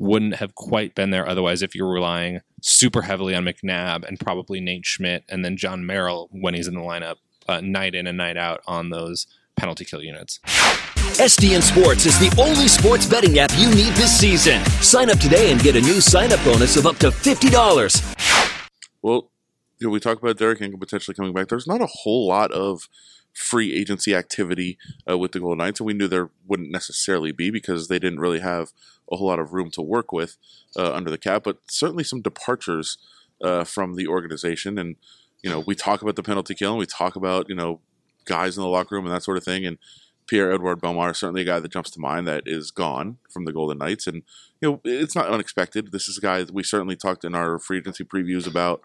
wouldn't 0.00 0.36
have 0.36 0.54
quite 0.54 0.94
been 0.94 1.10
there 1.10 1.28
otherwise 1.28 1.60
if 1.60 1.74
you're 1.74 1.92
relying 1.92 2.40
super 2.62 3.02
heavily 3.02 3.34
on 3.34 3.44
McNabb 3.44 4.02
and 4.08 4.18
probably 4.18 4.58
Nate 4.58 4.86
Schmidt 4.86 5.24
and 5.28 5.44
then 5.44 5.58
Jon 5.58 5.84
Merrill 5.84 6.30
when 6.32 6.54
he's 6.54 6.66
in 6.66 6.74
the 6.74 6.80
lineup 6.80 7.16
uh, 7.46 7.60
night 7.60 7.94
in 7.94 8.06
and 8.06 8.16
night 8.16 8.38
out 8.38 8.62
on 8.66 8.88
those 8.88 9.26
penalty 9.56 9.84
kill 9.84 10.02
units. 10.02 10.40
STN 10.46 11.60
Sports 11.60 12.06
is 12.06 12.18
the 12.18 12.34
only 12.40 12.66
sports 12.66 13.04
betting 13.04 13.38
app 13.38 13.50
you 13.58 13.68
need 13.74 13.92
this 13.92 14.18
season. 14.18 14.64
Sign 14.80 15.10
up 15.10 15.18
today 15.18 15.52
and 15.52 15.60
get 15.60 15.76
a 15.76 15.80
new 15.82 16.00
sign 16.00 16.32
up 16.32 16.42
bonus 16.46 16.78
of 16.78 16.86
up 16.86 16.96
to 16.96 17.10
$50. 17.10 18.96
Well, 19.02 19.30
you 19.78 19.86
know, 19.86 19.90
we 19.90 20.00
talked 20.00 20.22
about 20.22 20.38
Deryk 20.38 20.60
Engelland 20.60 20.80
potentially 20.80 21.14
coming 21.14 21.34
back. 21.34 21.48
There's 21.48 21.66
not 21.66 21.82
a 21.82 21.86
whole 21.86 22.26
lot 22.26 22.52
of 22.52 22.88
free 23.32 23.74
agency 23.74 24.14
activity 24.14 24.78
uh, 25.08 25.16
with 25.16 25.32
the 25.32 25.40
Golden 25.40 25.58
Knights, 25.58 25.80
and 25.80 25.86
we 25.86 25.94
knew 25.94 26.08
there 26.08 26.30
wouldn't 26.46 26.70
necessarily 26.70 27.32
be 27.32 27.50
because 27.50 27.88
they 27.88 27.98
didn't 27.98 28.20
really 28.20 28.40
have 28.40 28.72
a 29.10 29.16
whole 29.16 29.28
lot 29.28 29.38
of 29.38 29.52
room 29.52 29.70
to 29.72 29.82
work 29.82 30.12
with 30.12 30.36
uh, 30.76 30.92
under 30.92 31.10
the 31.10 31.18
cap. 31.18 31.42
But 31.44 31.58
certainly 31.68 32.04
some 32.04 32.20
departures 32.20 32.98
uh, 33.42 33.64
from 33.64 33.96
the 33.96 34.06
organization, 34.06 34.78
and 34.78 34.96
you 35.42 35.50
know, 35.50 35.60
we 35.60 35.74
talk 35.74 36.02
about 36.02 36.16
the 36.16 36.22
penalty 36.22 36.54
kill, 36.54 36.70
and 36.70 36.78
we 36.78 36.86
talk 36.86 37.16
about 37.16 37.48
you 37.48 37.54
know 37.54 37.80
guys 38.24 38.56
in 38.56 38.62
the 38.62 38.68
locker 38.68 38.94
room 38.94 39.06
and 39.06 39.14
that 39.14 39.22
sort 39.22 39.38
of 39.38 39.44
thing, 39.44 39.66
and. 39.66 39.78
Pierre 40.26 40.52
Edouard 40.52 40.80
Bellemare 40.80 41.10
is 41.10 41.18
certainly 41.18 41.42
a 41.42 41.44
guy 41.44 41.58
that 41.58 41.72
jumps 41.72 41.90
to 41.90 41.98
mind 41.98 42.28
that 42.28 42.44
is 42.46 42.70
gone 42.70 43.18
from 43.28 43.46
the 43.46 43.52
Golden 43.52 43.78
Knights. 43.78 44.06
And, 44.06 44.22
you 44.60 44.70
know, 44.70 44.80
it's 44.84 45.16
not 45.16 45.26
unexpected. 45.26 45.90
This 45.90 46.06
is 46.06 46.18
a 46.18 46.20
guy 46.20 46.44
that 46.44 46.54
we 46.54 46.62
certainly 46.62 46.94
talked 46.94 47.24
in 47.24 47.34
our 47.34 47.58
free 47.58 47.78
agency 47.78 48.04
previews 48.04 48.46
about 48.46 48.80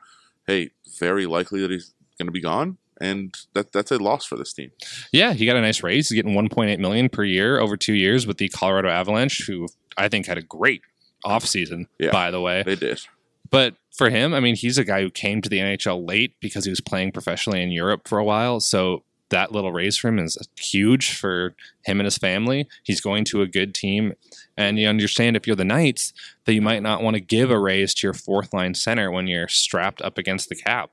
hey, 0.47 0.71
very 0.99 1.25
likely 1.25 1.61
that 1.61 1.71
he's 1.71 1.93
going 2.17 2.27
to 2.27 2.31
be 2.31 2.41
gone, 2.41 2.77
and 3.01 3.35
that 3.53 3.71
that's 3.71 3.91
a 3.91 3.97
loss 3.97 4.25
for 4.25 4.35
this 4.37 4.53
team. 4.53 4.71
Yeah, 5.11 5.33
he 5.33 5.45
got 5.45 5.55
a 5.55 5.61
nice 5.61 5.83
raise. 5.83 6.09
He's 6.09 6.15
getting 6.15 6.35
1.8 6.35 6.79
million 6.79 7.09
per 7.09 7.23
year 7.23 7.59
over 7.59 7.75
two 7.77 7.93
years 7.93 8.25
with 8.27 8.37
the 8.37 8.49
Colorado 8.49 8.89
Avalanche, 8.89 9.43
who 9.47 9.67
I 9.97 10.07
think 10.09 10.25
had 10.27 10.37
a 10.37 10.41
great 10.41 10.81
offseason, 11.25 11.87
Yeah. 11.99 12.11
by 12.11 12.31
the 12.31 12.41
way. 12.41 12.63
They 12.63 12.75
did. 12.75 13.01
But 13.49 13.75
for 13.95 14.09
him, 14.09 14.33
I 14.33 14.39
mean, 14.39 14.55
he's 14.55 14.77
a 14.77 14.83
guy 14.83 15.01
who 15.01 15.09
came 15.09 15.41
to 15.41 15.49
the 15.49 15.59
NHL 15.59 16.07
late 16.07 16.33
because 16.39 16.65
he 16.65 16.69
was 16.71 16.81
playing 16.81 17.11
professionally 17.11 17.61
in 17.61 17.71
Europe 17.71 18.07
for 18.07 18.17
a 18.17 18.23
while. 18.23 18.59
So 18.59 19.03
that 19.29 19.51
little 19.51 19.71
raise 19.71 19.97
for 19.97 20.09
him 20.09 20.19
is 20.19 20.37
huge 20.59 21.13
for 21.13 21.55
him 21.85 21.99
and 21.99 22.05
his 22.05 22.17
family. 22.17 22.67
He's 22.83 23.01
going 23.01 23.23
to 23.25 23.41
a 23.41 23.47
good 23.47 23.73
team. 23.73 24.13
And 24.57 24.77
you 24.77 24.87
understand 24.87 25.35
if 25.35 25.47
you're 25.47 25.55
the 25.55 25.65
Knights 25.65 26.13
that 26.45 26.53
you 26.53 26.61
might 26.61 26.83
not 26.83 27.01
want 27.01 27.15
to 27.15 27.21
give 27.21 27.49
a 27.49 27.59
raise 27.59 27.93
to 27.95 28.07
your 28.07 28.13
fourth 28.13 28.53
line 28.53 28.73
center 28.75 29.09
when 29.11 29.27
you're 29.27 29.47
strapped 29.47 30.01
up 30.01 30.17
against 30.17 30.49
the 30.49 30.55
cap. 30.55 30.91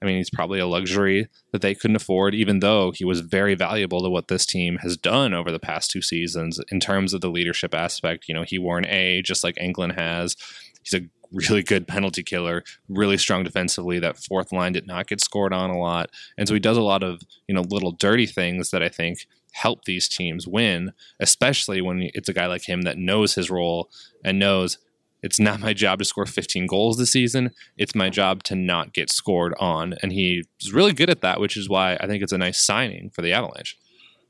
I 0.00 0.06
mean, 0.06 0.16
he's 0.16 0.30
probably 0.30 0.60
a 0.60 0.66
luxury 0.66 1.28
that 1.52 1.60
they 1.60 1.74
couldn't 1.74 1.96
afford, 1.96 2.34
even 2.34 2.60
though 2.60 2.92
he 2.92 3.04
was 3.04 3.20
very 3.20 3.54
valuable 3.54 4.00
to 4.02 4.10
what 4.10 4.28
this 4.28 4.46
team 4.46 4.78
has 4.82 4.96
done 4.96 5.34
over 5.34 5.50
the 5.50 5.58
past 5.58 5.90
two 5.90 6.02
seasons 6.02 6.60
in 6.70 6.78
terms 6.78 7.12
of 7.12 7.20
the 7.20 7.30
leadership 7.30 7.74
aspect. 7.74 8.28
You 8.28 8.34
know, 8.34 8.44
he 8.46 8.58
wore 8.58 8.78
an 8.78 8.86
A 8.86 9.22
just 9.22 9.42
like 9.42 9.56
Engelland 9.56 9.98
has. 9.98 10.36
He's 10.82 10.94
a 10.94 11.06
really 11.32 11.62
good 11.62 11.86
penalty 11.86 12.22
killer, 12.22 12.62
really 12.88 13.18
strong 13.18 13.44
defensively. 13.44 13.98
That 13.98 14.18
fourth 14.18 14.52
line 14.52 14.72
did 14.72 14.86
not 14.86 15.08
get 15.08 15.20
scored 15.20 15.52
on 15.52 15.70
a 15.70 15.78
lot. 15.78 16.10
And 16.36 16.46
so 16.46 16.54
he 16.54 16.60
does 16.60 16.76
a 16.76 16.82
lot 16.82 17.02
of, 17.02 17.22
you 17.46 17.54
know, 17.54 17.62
little 17.62 17.92
dirty 17.92 18.26
things 18.26 18.70
that 18.70 18.82
I 18.82 18.88
think 18.88 19.26
help 19.52 19.84
these 19.84 20.08
teams 20.08 20.46
win, 20.46 20.92
especially 21.20 21.80
when 21.80 22.10
it's 22.14 22.28
a 22.28 22.34
guy 22.34 22.46
like 22.46 22.68
him 22.68 22.82
that 22.82 22.98
knows 22.98 23.34
his 23.34 23.50
role 23.50 23.90
and 24.24 24.38
knows 24.38 24.78
it's 25.22 25.40
not 25.40 25.60
my 25.60 25.72
job 25.72 25.98
to 25.98 26.04
score 26.04 26.26
15 26.26 26.66
goals 26.66 26.96
this 26.96 27.10
season. 27.10 27.50
It's 27.76 27.94
my 27.94 28.08
job 28.08 28.42
to 28.44 28.54
not 28.54 28.92
get 28.92 29.10
scored 29.10 29.54
on. 29.58 29.94
And 30.02 30.12
he's 30.12 30.46
really 30.72 30.92
good 30.92 31.10
at 31.10 31.22
that, 31.22 31.40
which 31.40 31.56
is 31.56 31.68
why 31.68 31.96
I 32.00 32.06
think 32.06 32.22
it's 32.22 32.32
a 32.32 32.38
nice 32.38 32.60
signing 32.60 33.10
for 33.10 33.22
the 33.22 33.32
Avalanche. 33.32 33.76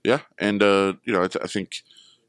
Yeah, 0.05 0.21
and 0.39 0.63
uh, 0.63 0.95
you 1.05 1.13
know, 1.13 1.25
I, 1.25 1.29
th- 1.29 1.45
I 1.45 1.49
think 1.49 1.83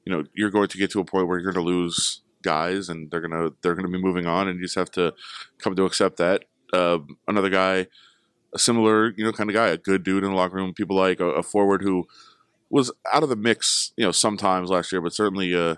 you 0.05 0.11
know 0.11 0.25
you're 0.33 0.49
going 0.49 0.67
to 0.69 0.77
get 0.77 0.91
to 0.91 0.99
a 0.99 1.05
point 1.05 1.27
where 1.27 1.39
you're 1.39 1.51
going 1.51 1.65
to 1.65 1.71
lose 1.71 2.21
guys, 2.41 2.89
and 2.89 3.09
they're 3.11 3.21
gonna 3.21 3.51
they're 3.61 3.75
gonna 3.75 3.89
be 3.89 4.01
moving 4.01 4.25
on, 4.25 4.47
and 4.47 4.59
you 4.59 4.65
just 4.65 4.75
have 4.75 4.91
to 4.91 5.13
come 5.59 5.75
to 5.75 5.85
accept 5.85 6.17
that. 6.17 6.45
Uh, 6.73 6.99
another 7.27 7.49
guy, 7.49 7.87
a 8.53 8.59
similar 8.59 9.13
you 9.15 9.23
know 9.23 9.31
kind 9.31 9.49
of 9.49 9.55
guy, 9.55 9.67
a 9.67 9.77
good 9.77 10.03
dude 10.03 10.23
in 10.23 10.31
the 10.31 10.35
locker 10.35 10.55
room, 10.55 10.73
people 10.73 10.95
like 10.95 11.19
a, 11.19 11.27
a 11.27 11.43
forward 11.43 11.81
who 11.81 12.05
was 12.69 12.91
out 13.11 13.23
of 13.23 13.29
the 13.29 13.35
mix, 13.35 13.93
you 13.97 14.05
know, 14.05 14.11
sometimes 14.11 14.69
last 14.69 14.91
year, 14.91 15.01
but 15.01 15.13
certainly 15.13 15.55
uh, 15.55 15.75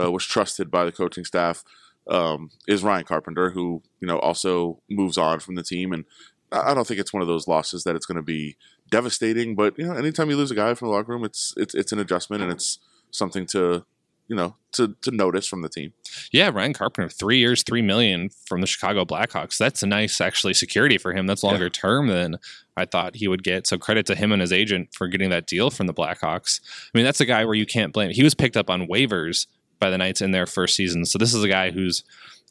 uh, 0.00 0.10
was 0.10 0.24
trusted 0.24 0.70
by 0.70 0.84
the 0.84 0.92
coaching 0.92 1.24
staff. 1.24 1.62
Um, 2.08 2.50
is 2.66 2.82
Ryan 2.82 3.04
Carpenter, 3.04 3.50
who 3.50 3.82
you 4.00 4.08
know 4.08 4.18
also 4.18 4.80
moves 4.90 5.16
on 5.16 5.40
from 5.40 5.54
the 5.54 5.62
team, 5.62 5.92
and 5.92 6.04
I 6.52 6.74
don't 6.74 6.86
think 6.86 7.00
it's 7.00 7.12
one 7.12 7.22
of 7.22 7.28
those 7.28 7.48
losses 7.48 7.84
that 7.84 7.96
it's 7.96 8.06
going 8.06 8.16
to 8.16 8.22
be 8.22 8.56
devastating. 8.90 9.54
But 9.54 9.78
you 9.78 9.86
know, 9.86 9.94
anytime 9.94 10.30
you 10.30 10.36
lose 10.36 10.50
a 10.50 10.54
guy 10.54 10.74
from 10.74 10.88
the 10.88 10.94
locker 10.94 11.12
room, 11.12 11.24
it's 11.24 11.54
it's 11.56 11.74
it's 11.74 11.92
an 11.92 11.98
adjustment 11.98 12.42
and 12.42 12.52
it's 12.52 12.78
something 13.10 13.46
to 13.46 13.84
you 14.28 14.36
know 14.36 14.56
to 14.72 14.94
to 15.02 15.10
notice 15.10 15.46
from 15.46 15.62
the 15.62 15.68
team. 15.68 15.92
Yeah, 16.30 16.50
Ryan 16.52 16.74
Carpenter, 16.74 17.08
three 17.08 17.38
years, 17.38 17.62
three 17.62 17.82
million 17.82 18.30
from 18.46 18.60
the 18.60 18.66
Chicago 18.66 19.04
Blackhawks. 19.04 19.58
That's 19.58 19.82
a 19.82 19.86
nice 19.86 20.20
actually 20.20 20.54
security 20.54 20.98
for 20.98 21.12
him. 21.12 21.26
That's 21.26 21.42
longer 21.42 21.64
yeah. 21.64 21.70
term 21.70 22.06
than 22.08 22.36
I 22.76 22.84
thought 22.84 23.16
he 23.16 23.28
would 23.28 23.42
get. 23.42 23.66
So 23.66 23.78
credit 23.78 24.06
to 24.06 24.14
him 24.14 24.32
and 24.32 24.40
his 24.40 24.52
agent 24.52 24.90
for 24.94 25.08
getting 25.08 25.30
that 25.30 25.46
deal 25.46 25.70
from 25.70 25.86
the 25.86 25.94
Blackhawks. 25.94 26.60
I 26.62 26.98
mean, 26.98 27.04
that's 27.04 27.20
a 27.20 27.26
guy 27.26 27.44
where 27.44 27.54
you 27.54 27.66
can't 27.66 27.92
blame. 27.92 28.10
He 28.10 28.22
was 28.22 28.34
picked 28.34 28.56
up 28.56 28.70
on 28.70 28.86
waivers 28.86 29.46
by 29.82 29.90
the 29.90 29.98
Knights 29.98 30.22
in 30.22 30.30
their 30.30 30.46
first 30.46 30.76
season. 30.76 31.04
So 31.04 31.18
this 31.18 31.34
is 31.34 31.42
a 31.42 31.48
guy 31.48 31.72
whose 31.72 32.04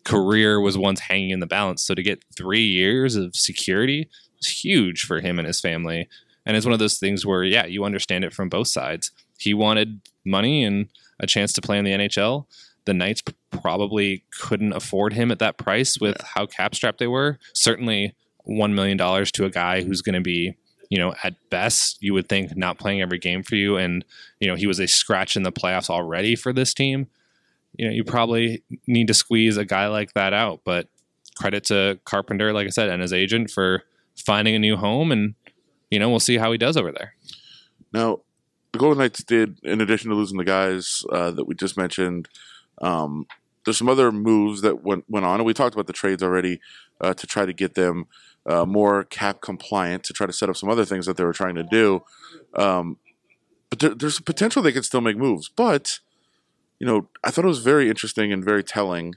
career 0.04 0.60
was 0.60 0.78
once 0.78 1.00
hanging 1.00 1.30
in 1.30 1.40
the 1.40 1.48
balance. 1.48 1.82
So 1.82 1.96
to 1.96 2.04
get 2.04 2.26
three 2.36 2.66
years 2.66 3.16
of 3.16 3.36
security 3.38 4.10
is 4.42 4.48
huge 4.48 5.06
for 5.06 5.22
him 5.22 5.40
and 5.40 5.48
his 5.48 5.62
family. 5.62 6.10
And 6.46 6.58
it's 6.58 6.66
one 6.66 6.74
of 6.74 6.80
those 6.80 6.98
things 7.00 7.26
where, 7.26 7.44
yeah, 7.46 7.66
you 7.66 7.86
understand 7.86 8.26
it 8.26 8.34
from 8.34 8.50
both 8.50 8.68
sides. 8.68 9.12
He 9.40 9.54
wanted 9.54 10.02
money 10.26 10.66
and 10.66 10.90
a 11.22 11.28
chance 11.28 11.54
to 11.54 11.62
play 11.62 11.78
in 11.78 11.86
the 11.86 11.92
NHL. 11.92 12.48
The 12.84 12.94
Knights 12.94 13.24
probably 13.50 14.26
couldn't 14.38 14.74
afford 14.74 15.14
him 15.14 15.32
at 15.32 15.40
that 15.40 15.58
price 15.58 16.00
with 16.02 16.18
yeah. 16.20 16.26
how 16.36 16.48
cap 16.48 16.76
strapped 16.76 17.00
they 17.00 17.08
were. 17.08 17.40
Certainly, 17.54 18.14
$1 18.46 18.74
million 18.74 18.98
to 18.98 19.46
a 19.46 19.50
guy 19.50 19.84
who's 19.84 20.02
going 20.02 20.16
to 20.16 20.22
be 20.22 20.58
you 20.90 20.98
know, 20.98 21.16
at 21.24 21.36
best, 21.50 22.04
you 22.04 22.14
would 22.14 22.28
think 22.28 22.58
not 22.58 22.78
playing 22.78 23.02
every 23.02 23.18
game 23.18 23.44
for 23.44 23.56
you. 23.56 23.78
And, 23.78 24.04
you 24.42 24.48
know, 24.50 24.56
he 24.56 24.68
was 24.68 24.78
a 24.78 24.90
scratch 24.90 25.38
in 25.38 25.44
the 25.44 25.52
playoffs 25.52 25.90
already 25.90 26.36
for 26.36 26.52
this 26.52 26.74
team 26.74 27.08
you 27.78 27.88
know, 27.88 27.94
you 27.94 28.04
probably 28.04 28.64
need 28.88 29.08
to 29.08 29.14
squeeze 29.14 29.58
a 29.58 29.66
guy 29.66 29.88
like 29.88 30.14
that 30.14 30.34
out. 30.34 30.62
But 30.64 30.88
credit 31.36 31.66
to 31.66 32.00
Carpenter, 32.06 32.54
like 32.54 32.68
I 32.68 32.70
said, 32.70 32.90
and 32.90 33.02
his 33.02 33.14
agent 33.14 33.50
for 33.50 33.84
finding 34.16 34.56
a 34.56 34.60
new 34.60 34.78
home, 34.78 35.12
and 35.12 35.36
you 35.90 36.00
know, 36.00 36.10
we'll 36.10 36.20
see 36.20 36.38
how 36.38 36.52
he 36.52 36.58
does 36.58 36.78
over 36.78 36.92
there. 36.92 37.16
Now, 37.94 38.22
the 38.72 38.80
Golden 38.80 39.00
Knights 39.00 39.24
did, 39.24 39.60
in 39.64 39.82
addition 39.82 40.10
to 40.10 40.16
losing 40.16 40.38
the 40.38 40.46
guys 40.46 41.04
uh, 41.12 41.32
that 41.32 41.46
we 41.46 41.56
just 41.56 41.78
mentioned, 41.78 42.30
um, 42.82 43.26
there's 43.66 43.78
some 43.78 43.90
other 43.90 44.12
moves 44.12 44.62
that 44.62 44.84
went 44.84 45.06
went 45.10 45.26
on, 45.26 45.40
and 45.40 45.46
we 45.46 45.54
talked 45.54 45.76
about 45.76 45.88
the 45.88 45.94
trades 45.94 46.24
already 46.24 46.60
uh, 47.00 47.14
to 47.14 47.28
try 47.28 47.46
to 47.46 47.54
get 47.54 47.76
them 47.76 48.08
uh, 48.46 48.66
more 48.66 49.04
cap 49.06 49.42
compliant, 49.42 50.04
to 50.06 50.14
try 50.14 50.26
to 50.26 50.34
set 50.34 50.50
up 50.50 50.58
some 50.58 50.70
other 50.70 50.86
things 50.86 51.06
that 51.06 51.18
they 51.18 51.24
were 51.24 51.34
trying 51.34 51.56
to 51.56 51.64
do. 51.64 52.04
Um, 52.56 52.98
but 53.70 53.80
there, 53.80 53.94
there's 53.94 54.20
a 54.20 54.24
potential 54.24 54.62
they 54.62 54.72
could 54.72 54.86
still 54.86 55.02
make 55.02 55.18
moves, 55.18 55.50
but 55.50 56.00
you 56.82 56.88
know, 56.88 57.08
I 57.24 57.30
thought 57.30 57.46
it 57.46 57.48
was 57.48 57.60
very 57.60 57.90
interesting 57.90 58.34
and 58.34 58.44
very 58.44 58.64
telling, 58.64 59.14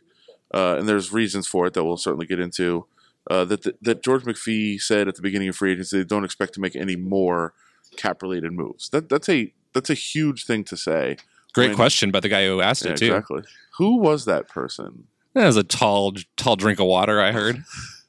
uh, 0.53 0.77
and 0.79 0.87
there's 0.87 1.15
reasons 1.15 1.47
for 1.47 1.67
it 1.67 1.73
that 1.73 1.83
we'll 1.83 1.97
certainly 1.97 2.27
get 2.27 2.39
into. 2.39 2.85
Uh, 3.31 3.47
that 3.47 3.63
the, 3.63 3.75
that 3.81 4.03
George 4.03 4.25
McPhee 4.25 4.79
said 4.79 5.09
at 5.09 5.15
the 5.15 5.23
beginning 5.23 5.49
of 5.49 5.57
free 5.57 5.73
agency, 5.73 5.97
they 5.97 6.05
don't 6.05 6.27
expect 6.27 6.53
to 6.55 6.61
make 6.61 6.77
any 6.77 6.95
more 6.95 7.55
cap 7.97 8.21
related 8.21 8.53
moves. 8.53 8.91
That 8.91 9.09
that's 9.09 9.31
a 9.31 9.51
that's 9.73 9.89
a 9.89 9.95
huge 9.95 10.45
thing 10.45 10.65
to 10.65 10.77
say. 10.77 11.17
Great 11.55 11.69
when, 11.69 11.77
question 11.77 12.11
by 12.11 12.21
the 12.21 12.29
guy 12.29 12.45
who 12.45 12.61
asked 12.61 12.85
yeah, 12.85 12.93
it 12.93 12.99
too. 12.99 13.07
Exactly. 13.07 13.45
Who 13.79 13.97
was 13.97 14.27
that 14.27 14.47
person? 14.47 15.07
That 15.33 15.47
was 15.47 15.57
a 15.57 15.65
tall 15.65 16.13
tall 16.37 16.57
drink 16.57 16.81
of 16.81 16.87
water. 16.87 17.19
I 17.19 17.33
heard. 17.33 17.65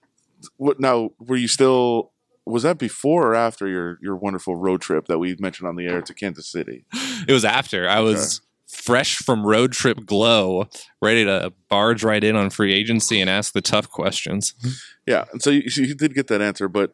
what 0.57 0.81
now? 0.81 1.11
Were 1.17 1.37
you 1.37 1.47
still? 1.47 2.11
Was 2.45 2.63
that 2.63 2.77
before 2.77 3.29
or 3.29 3.35
after 3.35 3.69
your 3.69 3.99
your 4.01 4.17
wonderful 4.17 4.57
road 4.57 4.81
trip 4.81 5.05
that 5.05 5.17
we 5.17 5.33
mentioned 5.39 5.69
on 5.69 5.77
the 5.77 5.87
air 5.87 6.01
to 6.01 6.13
Kansas 6.13 6.45
City? 6.45 6.83
It 7.25 7.31
was 7.31 7.45
after. 7.45 7.87
I 7.87 8.01
was 8.01 8.41
fresh 8.67 9.17
from 9.17 9.45
road 9.45 9.71
trip 9.71 10.05
glow, 10.05 10.67
ready 11.01 11.23
to 11.25 11.53
barge 11.69 12.03
right 12.03 12.23
in 12.23 12.35
on 12.35 12.49
free 12.49 12.73
agency 12.73 13.21
and 13.21 13.29
ask 13.29 13.53
the 13.53 13.61
tough 13.61 13.89
questions. 13.89 14.53
Mm-hmm. 14.59 14.69
Yeah, 15.07 15.25
and 15.31 15.41
so 15.41 15.49
you, 15.49 15.63
you 15.65 15.95
did 15.95 16.13
get 16.13 16.27
that 16.27 16.41
answer, 16.41 16.67
but 16.67 16.93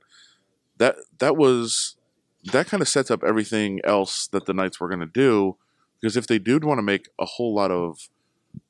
that 0.78 0.96
that 1.20 1.38
was 1.38 1.96
that 2.52 2.68
kind 2.68 2.82
of 2.82 2.88
sets 2.88 3.12
up 3.12 3.24
everything 3.24 3.80
else 3.84 4.28
that 4.28 4.46
the 4.46 4.54
Knights 4.54 4.80
were 4.80 4.88
going 4.88 5.00
to 5.00 5.06
do. 5.06 5.58
Because 6.00 6.18
if 6.18 6.26
they 6.26 6.40
did 6.40 6.64
want 6.64 6.80
to 6.80 6.84
make 6.84 7.10
a 7.20 7.26
whole 7.26 7.54
lot 7.54 7.70
of, 7.70 8.10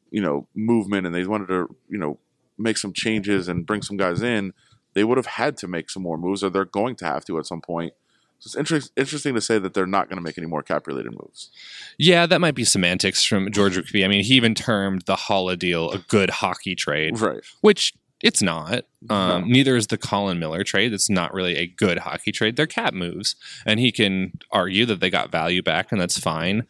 you 0.10 0.22
know, 0.22 0.48
movement 0.54 1.06
and 1.06 1.16
they 1.16 1.26
wanted 1.26 1.48
to, 1.48 1.74
you 1.88 1.98
know, 1.98 2.20
make 2.58 2.78
some 2.78 2.92
changes 2.92 3.48
and 3.48 3.66
bring 3.66 3.82
some 3.82 3.96
guys 3.96 4.22
in, 4.22 4.52
they 4.94 5.06
would 5.06 5.18
have 5.18 5.26
had 5.26 5.56
to 5.58 5.68
make 5.70 5.90
some 5.90 6.04
more 6.04 6.18
moves, 6.18 6.44
or 6.44 6.50
they're 6.50 6.66
going 6.66 6.98
to 6.98 7.06
have 7.06 7.24
to 7.26 7.40
at 7.40 7.46
some 7.46 7.62
point. 7.62 7.94
So 8.42 8.48
it's 8.48 8.56
inter- 8.56 8.88
interesting 8.98 9.36
to 9.36 9.42
say 9.42 9.60
that 9.60 9.76
they're 9.76 9.86
not 9.86 10.10
going 10.10 10.18
to 10.18 10.24
make 10.24 10.36
any 10.36 10.48
more 10.48 10.64
cap 10.64 10.88
related 10.88 11.12
moves. 11.12 11.52
Yeah, 12.00 12.26
that 12.26 12.42
might 12.42 12.56
be 12.56 12.66
semantics 12.66 13.24
from 13.24 13.52
George 13.52 13.78
McPhee. 13.78 14.04
I 14.04 14.08
mean, 14.08 14.24
he 14.24 14.34
even 14.34 14.56
termed 14.56 15.04
the 15.04 15.16
Haula 15.16 15.58
deal 15.58 15.92
a 15.92 16.00
good 16.00 16.32
hockey 16.32 16.74
trade, 16.74 17.20
right? 17.20 17.44
Which 17.62 17.94
it's 18.24 18.42
not. 18.42 18.86
Um, 19.12 19.42
no. 19.42 19.42
Neither 19.42 19.76
is 19.76 19.88
the 19.88 19.98
Colin 19.98 20.40
Miller 20.40 20.64
trade. 20.64 20.92
It's 20.92 21.08
not 21.08 21.36
really 21.36 21.56
a 21.56 21.68
good 21.68 22.00
hockey 22.00 22.32
trade. 22.32 22.56
They're 22.56 22.66
cap 22.66 22.96
moves, 22.96 23.36
and 23.68 23.80
he 23.80 23.92
can 23.92 24.40
argue 24.52 24.88
that 24.88 25.02
they 25.02 25.12
got 25.12 25.32
value 25.32 25.62
back, 25.62 25.92
and 25.92 26.02
that's 26.02 26.20
fine. 26.20 26.66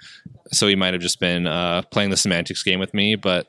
So 0.52 0.68
he 0.68 0.76
might 0.76 0.94
have 0.94 1.02
just 1.02 1.22
been 1.22 1.48
uh, 1.48 1.84
playing 1.84 2.10
the 2.10 2.18
semantics 2.18 2.64
game 2.64 2.82
with 2.82 2.94
me, 2.94 3.16
but 3.16 3.48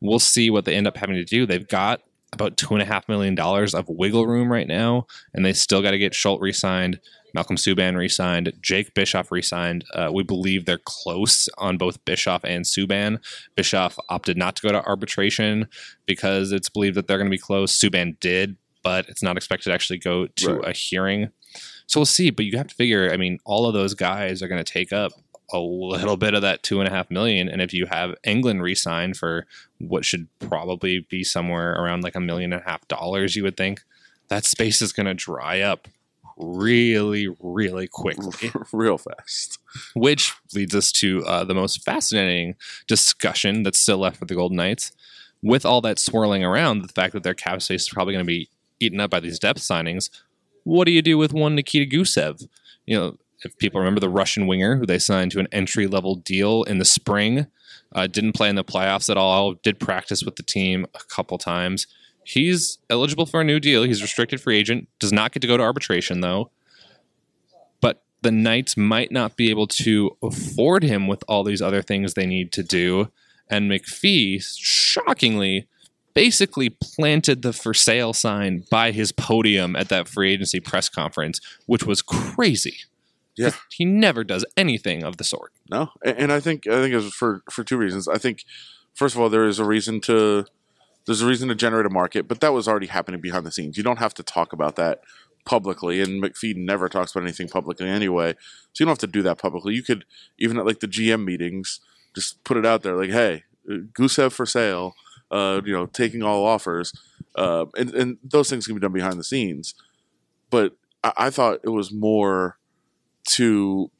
we'll 0.00 0.18
see 0.18 0.50
what 0.50 0.66
they 0.66 0.74
end 0.74 0.86
up 0.86 0.98
having 0.98 1.16
to 1.16 1.24
do. 1.24 1.46
They've 1.46 1.66
got 1.66 2.02
about 2.34 2.56
two 2.56 2.74
and 2.74 2.82
a 2.82 2.86
half 2.86 3.08
million 3.08 3.34
dollars 3.34 3.74
of 3.74 3.88
wiggle 3.88 4.26
room 4.26 4.50
right 4.50 4.66
now, 4.66 5.06
and 5.32 5.44
they 5.44 5.52
still 5.52 5.82
got 5.82 5.92
to 5.92 5.98
get 5.98 6.14
Schuldt 6.14 6.40
re-signed. 6.40 7.00
Malcolm 7.34 7.56
Subban 7.56 7.96
re-signed. 7.96 8.52
Jake 8.60 8.94
Bischoff 8.94 9.32
re-signed. 9.32 9.84
Uh, 9.94 10.10
we 10.12 10.22
believe 10.22 10.64
they're 10.64 10.78
close 10.84 11.48
on 11.58 11.78
both 11.78 12.04
Bischoff 12.04 12.44
and 12.44 12.64
Subban. 12.64 13.18
Bischoff 13.54 13.98
opted 14.08 14.36
not 14.36 14.56
to 14.56 14.62
go 14.62 14.72
to 14.72 14.84
arbitration 14.84 15.68
because 16.06 16.52
it's 16.52 16.68
believed 16.68 16.96
that 16.96 17.06
they're 17.06 17.18
going 17.18 17.30
to 17.30 17.34
be 17.34 17.38
close. 17.38 17.78
Subban 17.78 18.18
did, 18.20 18.56
but 18.82 19.08
it's 19.08 19.22
not 19.22 19.36
expected 19.36 19.70
to 19.70 19.74
actually 19.74 19.98
go 19.98 20.26
to 20.26 20.54
right. 20.54 20.70
a 20.70 20.72
hearing. 20.72 21.30
So 21.86 22.00
we'll 22.00 22.06
see. 22.06 22.30
But 22.30 22.44
you 22.44 22.56
have 22.58 22.68
to 22.68 22.74
figure. 22.74 23.10
I 23.12 23.16
mean, 23.16 23.38
all 23.44 23.66
of 23.66 23.74
those 23.74 23.94
guys 23.94 24.42
are 24.42 24.48
going 24.48 24.62
to 24.62 24.72
take 24.72 24.92
up 24.92 25.12
a 25.52 25.58
little 25.58 26.16
bit 26.16 26.34
of 26.34 26.42
that 26.42 26.62
two 26.62 26.80
and 26.80 26.88
a 26.88 26.92
half 26.92 27.10
million. 27.10 27.48
And 27.48 27.60
if 27.60 27.74
you 27.74 27.86
have 27.86 28.14
Engelland 28.26 28.62
re-signed 28.62 29.16
for 29.16 29.46
what 29.78 30.04
should 30.04 30.28
probably 30.38 31.00
be 31.10 31.22
somewhere 31.22 31.72
around 31.72 32.02
like 32.02 32.14
a 32.14 32.20
million 32.20 32.52
and 32.52 32.62
a 32.62 32.64
half 32.64 32.86
dollars, 32.88 33.36
you 33.36 33.42
would 33.42 33.56
think 33.56 33.82
that 34.28 34.44
space 34.46 34.80
is 34.80 34.92
going 34.92 35.06
to 35.06 35.14
dry 35.14 35.60
up 35.60 35.88
really, 36.36 37.28
really 37.40 37.88
quickly. 37.88 38.50
Real 38.72 38.98
fast. 38.98 39.58
Which 39.94 40.34
leads 40.54 40.74
us 40.74 40.92
to 40.92 41.24
uh, 41.24 41.44
the 41.44 41.54
most 41.54 41.84
fascinating 41.84 42.56
discussion 42.86 43.62
that's 43.62 43.80
still 43.80 43.98
left 43.98 44.20
with 44.20 44.28
the 44.28 44.34
Golden 44.34 44.56
Knights. 44.56 44.92
With 45.42 45.66
all 45.66 45.80
that 45.80 45.98
swirling 45.98 46.44
around, 46.44 46.82
the 46.82 46.92
fact 46.92 47.14
that 47.14 47.24
their 47.24 47.34
cap 47.34 47.62
space 47.62 47.82
is 47.82 47.88
probably 47.88 48.14
going 48.14 48.24
to 48.24 48.28
be 48.28 48.48
eaten 48.78 49.00
up 49.00 49.10
by 49.10 49.20
these 49.20 49.38
depth 49.38 49.60
signings, 49.60 50.08
what 50.64 50.84
do 50.84 50.92
you 50.92 51.02
do 51.02 51.18
with 51.18 51.32
one 51.32 51.54
Nikita 51.54 51.96
Gusev? 51.96 52.46
You 52.86 52.96
know, 52.96 53.18
if 53.44 53.56
people 53.58 53.80
remember 53.80 54.00
the 54.00 54.08
Russian 54.08 54.46
winger 54.46 54.76
who 54.76 54.86
they 54.86 54.98
signed 54.98 55.32
to 55.32 55.40
an 55.40 55.48
entry 55.52 55.86
level 55.86 56.14
deal 56.14 56.62
in 56.64 56.78
the 56.78 56.84
spring, 56.84 57.46
uh, 57.94 58.06
didn't 58.06 58.32
play 58.32 58.48
in 58.48 58.54
the 58.56 58.64
playoffs 58.64 59.10
at 59.10 59.16
all, 59.16 59.54
did 59.54 59.78
practice 59.78 60.22
with 60.22 60.36
the 60.36 60.42
team 60.42 60.86
a 60.94 61.00
couple 61.08 61.38
times. 61.38 61.86
He's 62.24 62.78
eligible 62.88 63.26
for 63.26 63.40
a 63.40 63.44
new 63.44 63.60
deal. 63.60 63.82
He's 63.82 64.02
restricted 64.02 64.40
free 64.40 64.58
agent. 64.58 64.88
Does 64.98 65.12
not 65.12 65.32
get 65.32 65.40
to 65.40 65.48
go 65.48 65.56
to 65.56 65.62
arbitration 65.62 66.20
though. 66.20 66.50
But 67.80 68.02
the 68.22 68.32
Knights 68.32 68.76
might 68.76 69.10
not 69.10 69.36
be 69.36 69.50
able 69.50 69.66
to 69.68 70.16
afford 70.22 70.82
him 70.82 71.08
with 71.08 71.24
all 71.28 71.44
these 71.44 71.62
other 71.62 71.82
things 71.82 72.14
they 72.14 72.26
need 72.26 72.52
to 72.52 72.62
do. 72.62 73.10
And 73.48 73.70
McPhee, 73.70 74.42
shockingly, 74.42 75.66
basically 76.14 76.70
planted 76.70 77.42
the 77.42 77.52
for 77.52 77.74
sale 77.74 78.12
sign 78.12 78.64
by 78.70 78.92
his 78.92 79.12
podium 79.12 79.76
at 79.76 79.88
that 79.88 80.08
free 80.08 80.32
agency 80.32 80.60
press 80.60 80.88
conference, 80.88 81.40
which 81.66 81.84
was 81.84 82.02
crazy. 82.02 82.78
Yeah. 83.36 83.52
He 83.70 83.84
never 83.84 84.24
does 84.24 84.44
anything 84.56 85.02
of 85.02 85.16
the 85.16 85.24
sort. 85.24 85.52
No, 85.70 85.90
and, 86.04 86.30
I 86.30 86.40
think 86.40 86.66
I 86.66 86.82
think 86.82 86.94
it's 86.94 87.14
for 87.14 87.42
for 87.50 87.64
two 87.64 87.78
reasons. 87.78 88.06
I 88.06 88.18
think 88.18 88.44
first 88.94 89.14
of 89.14 89.20
all, 89.20 89.30
there 89.30 89.46
is 89.46 89.58
a 89.58 89.64
reason 89.64 90.00
to 90.02 90.44
there's 91.06 91.22
a 91.22 91.26
reason 91.26 91.48
to 91.48 91.54
generate 91.54 91.86
a 91.86 91.90
market, 91.90 92.28
but 92.28 92.40
that 92.40 92.52
was 92.52 92.68
already 92.68 92.86
happening 92.86 93.20
behind 93.20 93.44
the 93.44 93.52
scenes. 93.52 93.76
You 93.76 93.82
don't 93.82 93.98
have 93.98 94.14
to 94.14 94.22
talk 94.22 94.52
about 94.52 94.76
that 94.76 95.00
publicly, 95.44 96.00
and 96.00 96.22
McPhee 96.22 96.56
never 96.56 96.88
talks 96.88 97.12
about 97.12 97.24
anything 97.24 97.48
publicly 97.48 97.88
anyway, 97.88 98.34
so 98.72 98.82
you 98.82 98.86
don't 98.86 98.92
have 98.92 98.98
to 98.98 99.06
do 99.06 99.22
that 99.22 99.38
publicly. 99.38 99.74
You 99.74 99.82
could 99.82 100.04
even 100.38 100.58
at 100.58 100.66
like 100.66 100.80
the 100.80 100.88
GM 100.88 101.24
meetings 101.24 101.80
just 102.14 102.42
put 102.44 102.56
it 102.56 102.66
out 102.66 102.82
there, 102.82 102.96
like, 102.96 103.10
"Hey, 103.10 103.44
Gusev 103.68 104.32
for 104.32 104.46
sale," 104.46 104.94
uh, 105.30 105.60
you 105.64 105.72
know, 105.72 105.86
taking 105.86 106.22
all 106.22 106.44
offers, 106.44 106.92
uh, 107.36 107.66
and 107.76 107.94
and 107.94 108.18
those 108.22 108.48
things 108.48 108.66
can 108.66 108.74
be 108.76 108.80
done 108.80 108.92
behind 108.92 109.18
the 109.18 109.24
scenes. 109.24 109.74
But 110.50 110.76
I, 111.02 111.12
I 111.16 111.30
thought 111.30 111.60
it 111.64 111.70
was 111.70 111.92
more 111.92 112.58
to 113.30 113.90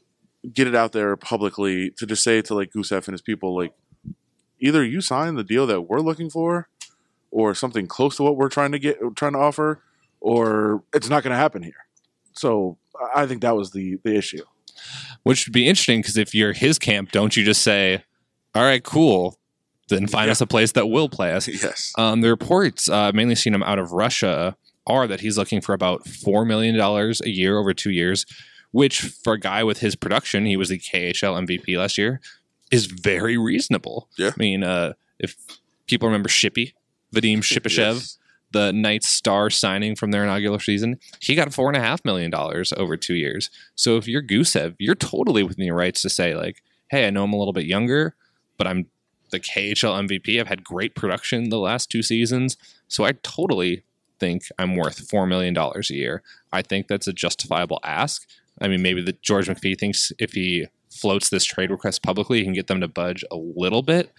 get 0.53 0.67
it 0.67 0.75
out 0.75 0.93
there 0.93 1.17
publicly 1.17 1.91
to 1.91 2.07
just 2.07 2.25
say 2.25 2.43
to 2.43 2.55
like 2.55 2.73
Gusev 2.73 3.07
and 3.07 3.15
his 3.15 3.23
people, 3.23 3.57
like, 3.57 3.73
either 4.61 4.85
you 4.85 5.01
sign 5.01 5.35
the 5.37 5.45
deal 5.45 5.67
that 5.67 5.83
we're 5.83 6.01
looking 6.01 6.31
for, 6.31 6.69
or 7.33 7.55
something 7.57 7.89
close 7.89 8.17
to 8.19 8.23
what 8.23 8.37
we're 8.37 8.49
trying 8.49 8.71
to 8.71 8.79
get, 8.79 8.99
trying 9.17 9.33
to 9.33 9.39
offer, 9.39 9.83
or 10.21 10.85
it's 10.95 11.09
not 11.09 11.25
going 11.25 11.33
to 11.33 11.37
happen 11.37 11.63
here. 11.65 11.87
So 12.35 12.79
I 13.15 13.27
think 13.27 13.43
that 13.43 13.57
was 13.57 13.73
the 13.73 13.99
the 14.05 14.15
issue. 14.17 14.45
Which 15.25 15.47
would 15.47 15.53
be 15.53 15.67
interesting 15.69 16.01
because 16.01 16.17
if 16.17 16.35
you're 16.35 16.53
his 16.53 16.79
camp, 16.79 17.11
don't 17.13 17.37
you 17.37 17.45
just 17.45 17.63
say, 17.63 18.05
all 18.55 18.63
right, 18.63 18.83
cool, 18.83 19.39
then 19.89 20.07
find 20.07 20.27
Yeah. 20.27 20.33
us 20.33 20.41
a 20.41 20.47
place 20.47 20.73
that 20.73 20.87
will 20.89 21.09
play 21.09 21.33
us? 21.33 21.47
Yes. 21.49 21.93
Um, 21.99 22.21
the 22.21 22.29
reports, 22.29 22.89
uh, 22.89 23.13
mainly 23.15 23.35
seen 23.35 23.55
him 23.55 23.63
out 23.63 23.79
of 23.79 23.93
Russia, 23.93 24.57
are 24.87 25.07
that 25.07 25.21
he's 25.21 25.39
looking 25.39 25.61
for 25.61 25.75
about 25.75 26.05
$4 26.05 26.45
million 26.47 26.79
a 26.81 27.29
year 27.29 27.57
over 27.59 27.73
two 27.73 27.91
years, 27.93 28.27
which 28.73 29.01
for 29.01 29.35
a 29.35 29.39
guy 29.41 29.63
with 29.63 29.79
his 29.79 29.95
production, 29.95 30.45
he 30.47 30.57
was 30.57 30.71
the 30.71 30.79
KHL 30.79 31.47
MVP 31.47 31.77
last 31.79 31.97
year, 31.97 32.21
is 32.73 32.87
very 32.87 33.37
reasonable. 33.39 34.09
Yeah. 34.19 34.31
I 34.31 34.35
mean, 34.39 34.65
uh, 34.65 34.95
if 35.21 35.37
people 35.87 36.09
remember 36.09 36.29
Shippy, 36.29 36.73
Vadim 37.15 37.39
Shipachyov, 37.43 37.95
Yes. 37.95 38.19
the 38.53 38.73
Knights 38.73 39.09
star 39.09 39.51
signing 39.51 39.95
from 39.97 40.11
their 40.11 40.25
inaugural 40.25 40.59
season, 40.59 40.99
he 41.21 41.35
got 41.35 41.53
four 41.53 41.69
and 41.69 41.77
a 41.77 41.81
half 41.81 42.05
million 42.05 42.31
dollars 42.31 42.73
over 42.77 42.97
two 42.97 43.15
years. 43.15 43.51
So 43.75 43.97
if 43.97 44.07
you're 44.09 44.23
Gusev, 44.23 44.75
you're 44.79 44.95
totally 44.95 45.43
within 45.43 45.65
your 45.67 45.77
rights 45.77 46.03
to 46.03 46.11
say 46.11 46.35
like, 46.35 46.63
"Hey, 46.91 47.07
I 47.07 47.11
know 47.11 47.25
I'm 47.25 47.33
a 47.33 47.39
little 47.39 47.53
bit 47.53 47.67
younger, 47.67 48.15
but 48.59 48.67
I'm 48.67 48.87
the 49.31 49.41
KHL 49.41 50.07
MVP. 50.07 50.39
I've 50.39 50.49
had 50.49 50.63
great 50.63 50.95
production 50.95 51.49
the 51.49 51.59
last 51.59 51.91
two 51.91 52.03
seasons, 52.03 52.57
so 52.89 53.05
I 53.05 53.13
totally 53.23 53.83
think 54.21 54.43
I'm 54.59 54.77
worth 54.77 55.09
four 55.09 55.27
million 55.27 55.55
dollars 55.55 55.91
a 55.91 55.95
year. 55.95 56.23
I 56.53 56.61
think 56.63 56.87
that's 56.87 57.09
a 57.09 57.13
justifiable 57.13 57.81
ask. 57.83 58.29
I 58.61 58.69
mean, 58.69 58.83
maybe 58.83 59.01
the 59.03 59.17
George 59.23 59.49
McPhee 59.49 59.79
thinks 59.79 60.13
if 60.19 60.35
he 60.35 60.67
floats 60.91 61.31
this 61.31 61.45
trade 61.45 61.71
request 61.71 62.03
publicly, 62.03 62.39
he 62.41 62.45
can 62.45 62.53
get 62.53 62.67
them 62.67 62.83
to 62.83 62.89
budge 62.89 63.25
a 63.31 63.37
little 63.37 63.83
bit. 63.83 64.13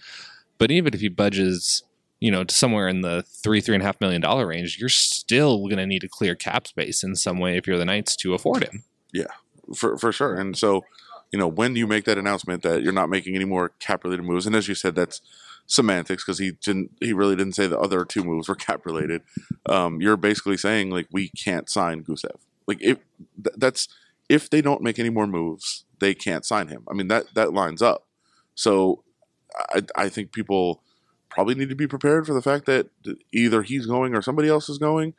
But 0.58 0.72
even 0.72 0.92
if 0.92 1.00
he 1.00 1.08
budges, 1.08 1.84
you 2.20 2.30
know, 2.30 2.44
to 2.44 2.54
somewhere 2.54 2.88
in 2.88 3.02
the 3.02 3.22
three, 3.22 3.60
three 3.60 3.74
and 3.74 3.82
a 3.82 3.86
half 3.86 4.00
million 4.00 4.20
dollar 4.20 4.46
range, 4.46 4.78
you're 4.78 4.88
still 4.88 5.64
going 5.64 5.76
to 5.76 5.86
need 5.86 6.00
to 6.00 6.08
clear 6.08 6.34
cap 6.34 6.66
space 6.66 7.02
in 7.02 7.16
some 7.16 7.38
way 7.38 7.56
if 7.56 7.66
you're 7.66 7.78
the 7.78 7.84
Knights 7.84 8.16
to 8.16 8.34
afford 8.34 8.64
him. 8.64 8.84
Yeah, 9.12 9.32
for 9.74 9.98
for 9.98 10.12
sure. 10.12 10.34
And 10.34 10.56
so, 10.56 10.84
you 11.32 11.38
know, 11.38 11.48
when 11.48 11.76
you 11.76 11.86
make 11.86 12.04
that 12.04 12.18
announcement 12.18 12.62
that 12.62 12.82
you're 12.82 12.92
not 12.92 13.10
making 13.10 13.34
any 13.34 13.44
more 13.44 13.70
cap 13.78 14.04
related 14.04 14.24
moves, 14.24 14.46
and 14.46 14.56
as 14.56 14.68
you 14.68 14.74
said, 14.74 14.94
that's 14.94 15.20
semantics 15.66 16.24
because 16.24 16.38
he 16.38 16.52
didn't 16.52 16.90
he 17.00 17.12
really 17.12 17.36
didn't 17.36 17.54
say 17.54 17.66
the 17.66 17.78
other 17.78 18.04
two 18.04 18.24
moves 18.24 18.48
were 18.48 18.54
cap 18.56 18.84
related. 18.86 19.22
Um, 19.66 20.00
you're 20.00 20.16
basically 20.16 20.56
saying 20.56 20.90
like 20.90 21.08
we 21.10 21.28
can't 21.30 21.68
sign 21.68 22.04
Gusev. 22.04 22.36
Like 22.66 22.78
if 22.80 22.98
th- 23.42 23.56
that's 23.56 23.88
if 24.28 24.48
they 24.48 24.62
don't 24.62 24.82
make 24.82 24.98
any 24.98 25.10
more 25.10 25.26
moves, 25.26 25.84
they 26.00 26.14
can't 26.14 26.44
sign 26.44 26.68
him. 26.68 26.84
I 26.90 26.94
mean 26.94 27.08
that 27.08 27.34
that 27.34 27.52
lines 27.52 27.82
up. 27.82 28.06
So 28.54 29.04
I 29.70 29.82
I 29.96 30.08
think 30.08 30.32
people 30.32 30.82
probably 31.34 31.54
need 31.54 31.68
to 31.68 31.74
be 31.74 31.86
prepared 31.86 32.26
for 32.26 32.32
the 32.34 32.42
fact 32.42 32.66
that 32.66 32.88
either 33.32 33.62
he's 33.62 33.86
going 33.86 34.14
or 34.14 34.22
somebody 34.22 34.48
else 34.48 34.68
is 34.68 34.78
going. 34.78 35.14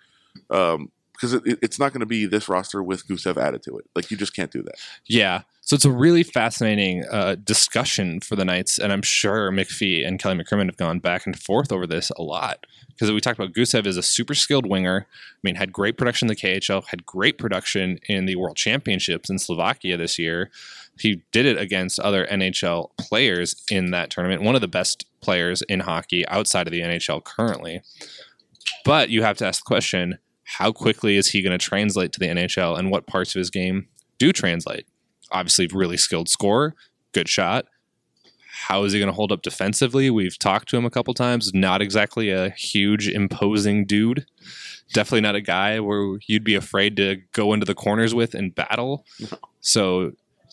Um, 0.49 0.91
because 1.13 1.34
it, 1.34 1.43
it- 1.45 1.60
it's 1.62 1.80
not 1.80 1.93
going 1.93 2.01
to 2.01 2.06
be 2.06 2.25
this 2.25 2.49
roster 2.49 2.84
with 2.84 3.08
Gusev 3.08 3.38
added 3.38 3.63
to 3.63 3.78
it. 3.78 3.86
Like 3.95 4.12
you 4.12 4.17
just 4.17 4.36
can't 4.36 4.51
do 4.51 4.62
that. 4.63 4.75
Yeah. 5.06 5.43
So 5.65 5.73
it's 5.73 5.84
a 5.84 5.91
really 5.91 6.21
fascinating 6.21 7.04
uh, 7.06 7.38
discussion 7.43 8.19
for 8.19 8.36
the 8.36 8.45
Knights, 8.45 8.78
and 8.78 8.93
I'm 8.93 9.01
sure 9.01 9.49
McPhee 9.51 10.08
and 10.08 10.19
Kelly 10.19 10.36
McCrimmon 10.36 10.67
have 10.67 10.78
gone 10.78 10.99
back 10.99 11.25
and 11.25 11.38
forth 11.38 11.71
over 11.71 11.88
this 11.88 12.12
a 12.12 12.21
lot. 12.21 12.67
Because 12.89 13.12
we 13.12 13.19
talked 13.19 13.39
about 13.39 13.56
Gusev 13.56 13.88
is 13.88 13.97
a 13.97 14.04
super 14.04 14.36
skilled 14.36 14.69
winger. 14.69 15.08
I 15.10 15.39
mean, 15.41 15.56
had 15.56 15.73
great 15.73 15.97
production 15.97 16.28
in 16.28 16.30
the 16.30 16.36
KHL, 16.36 16.86
had 16.86 17.08
great 17.08 17.39
production 17.39 17.97
in 18.08 18.28
the 18.28 18.36
World 18.36 18.58
Championships 18.58 19.28
in 19.28 19.39
Slovakia 19.39 19.97
this 19.97 20.19
year. 20.19 20.51
He 20.99 21.23
did 21.32 21.47
it 21.47 21.58
against 21.58 21.99
other 21.99 22.28
NHL 22.28 22.91
players 22.99 23.56
in 23.71 23.89
that 23.89 24.12
tournament. 24.12 24.43
One 24.43 24.54
of 24.54 24.62
the 24.62 24.67
best 24.67 25.08
players 25.19 25.63
in 25.63 25.80
hockey 25.80 26.28
outside 26.28 26.67
of 26.67 26.73
the 26.73 26.82
NHL 26.82 27.23
currently. 27.23 27.82
But 28.86 29.10
you 29.10 29.23
have 29.23 29.38
to 29.38 29.47
ask 29.47 29.63
the 29.63 29.67
question: 29.67 30.19
How 30.43 30.71
quickly 30.71 31.17
is 31.17 31.30
he 31.30 31.41
going 31.41 31.58
to 31.58 31.65
translate 31.65 32.12
to 32.13 32.19
the 32.19 32.28
NHL, 32.28 32.78
and 32.78 32.91
what 32.91 33.08
parts 33.08 33.34
of 33.34 33.39
his 33.39 33.49
game 33.49 33.88
do 34.19 34.32
translate? 34.32 34.86
Obviously 35.32 35.68
really 35.72 35.98
skilled 35.98 36.30
scorer, 36.30 36.76
good 37.12 37.28
shot. 37.28 37.66
How 38.68 38.84
is 38.84 38.94
he 38.94 39.00
going 39.00 39.12
to 39.12 39.16
hold 39.16 39.32
up 39.32 39.42
defensively? 39.42 40.10
We've 40.10 40.40
talked 40.40 40.70
to 40.70 40.78
him 40.78 40.86
a 40.86 40.90
couple 40.90 41.14
times. 41.14 41.54
Not 41.54 41.82
exactly 41.82 42.30
a 42.30 42.52
huge, 42.52 43.08
imposing 43.08 43.86
dude. 43.86 44.26
Definitely 44.94 45.22
not 45.22 45.36
a 45.36 45.42
guy 45.42 45.80
where 45.80 46.20
you'd 46.28 46.44
be 46.44 46.56
afraid 46.56 46.96
to 46.98 47.18
go 47.34 47.54
into 47.54 47.66
the 47.66 47.76
corners 47.76 48.16
with 48.16 48.34
and 48.34 48.54
battle. 48.54 49.06
So, 49.68 50.12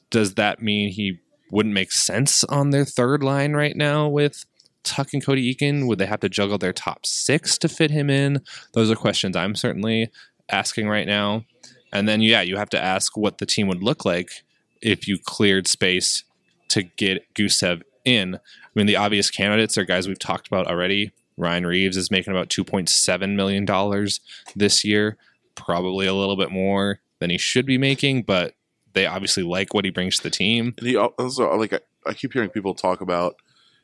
does 0.08 0.36
that 0.36 0.62
mean 0.62 0.90
he 0.90 1.18
wouldn't 1.50 1.74
make 1.74 1.92
sense 1.92 2.44
on 2.44 2.70
their 2.70 2.86
third 2.86 3.22
line 3.22 3.52
right 3.52 3.76
now 3.76 4.08
with 4.08 4.46
Tuch 4.84 5.12
and 5.12 5.22
Cody 5.22 5.54
Eakin? 5.54 5.86
Would 5.86 5.98
they 5.98 6.06
have 6.06 6.20
to 6.20 6.30
juggle 6.30 6.56
their 6.56 6.72
top 6.72 7.04
six 7.04 7.58
to 7.58 7.68
fit 7.68 7.90
him 7.90 8.08
in? 8.08 8.40
Those 8.72 8.90
are 8.90 8.96
questions 8.96 9.36
I'm 9.36 9.54
certainly 9.54 10.08
asking 10.50 10.88
right 10.88 11.06
now. 11.06 11.44
And 11.92 12.08
then, 12.08 12.22
yeah, 12.22 12.40
you 12.40 12.56
have 12.56 12.70
to 12.70 12.82
ask 12.82 13.16
what 13.18 13.36
the 13.36 13.44
team 13.44 13.68
would 13.68 13.82
look 13.82 14.06
like 14.06 14.44
if 14.82 15.06
you 15.08 15.18
cleared 15.18 15.66
space 15.66 16.24
to 16.68 16.82
get 16.82 17.32
Gusev 17.34 17.82
in. 18.04 18.36
I 18.36 18.38
mean, 18.74 18.86
the 18.86 18.96
obvious 18.96 19.30
candidates 19.30 19.76
are 19.78 19.84
guys 19.84 20.08
we've 20.08 20.18
talked 20.18 20.46
about 20.46 20.66
already. 20.66 21.12
Ryan 21.36 21.66
Reaves 21.66 21.96
is 21.96 22.10
making 22.10 22.32
about 22.32 22.48
$2.7 22.48 23.34
million 23.34 24.08
this 24.54 24.84
year, 24.84 25.16
probably 25.54 26.06
a 26.06 26.14
little 26.14 26.36
bit 26.36 26.50
more 26.50 27.00
than 27.18 27.30
he 27.30 27.38
should 27.38 27.66
be 27.66 27.78
making, 27.78 28.22
but 28.22 28.54
they 28.92 29.06
obviously 29.06 29.42
like 29.42 29.74
what 29.74 29.84
he 29.84 29.90
brings 29.90 30.16
to 30.16 30.22
the 30.22 30.30
team. 30.30 30.74
And 30.78 30.86
he 30.86 30.96
also 30.96 31.54
like 31.56 31.72
I, 31.72 31.80
I 32.06 32.14
keep 32.14 32.32
hearing 32.32 32.50
people 32.50 32.74
talk 32.74 33.00
about 33.00 33.36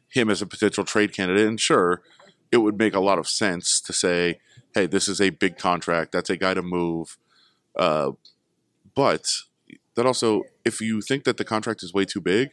him 0.09 0.31
as 0.31 0.43
a 0.43 0.47
potential 0.47 0.85
trade 0.85 1.13
candidate, 1.15 1.47
and 1.47 1.61
sure, 1.61 2.03
it 2.51 2.59
would 2.59 2.79
make 2.79 2.95
a 2.95 3.01
lot 3.01 3.19
of 3.19 3.29
sense 3.29 3.81
to 3.83 3.93
say, 3.93 4.41
"Hey, 4.75 4.87
this 4.87 5.09
is 5.09 5.21
a 5.21 5.31
big 5.31 5.59
contract. 5.59 6.13
That's 6.13 6.31
a 6.31 6.37
guy 6.37 6.55
to 6.55 6.63
move." 6.63 7.17
Uh, 7.77 8.13
but 8.95 9.43
that 9.99 10.07
also, 10.07 10.45
if 10.65 10.81
you 10.81 11.01
think 11.01 11.25
that 11.25 11.39
the 11.39 11.45
contract 11.45 11.83
is 11.83 11.93
way 11.93 12.05
too 12.05 12.21
big, 12.21 12.51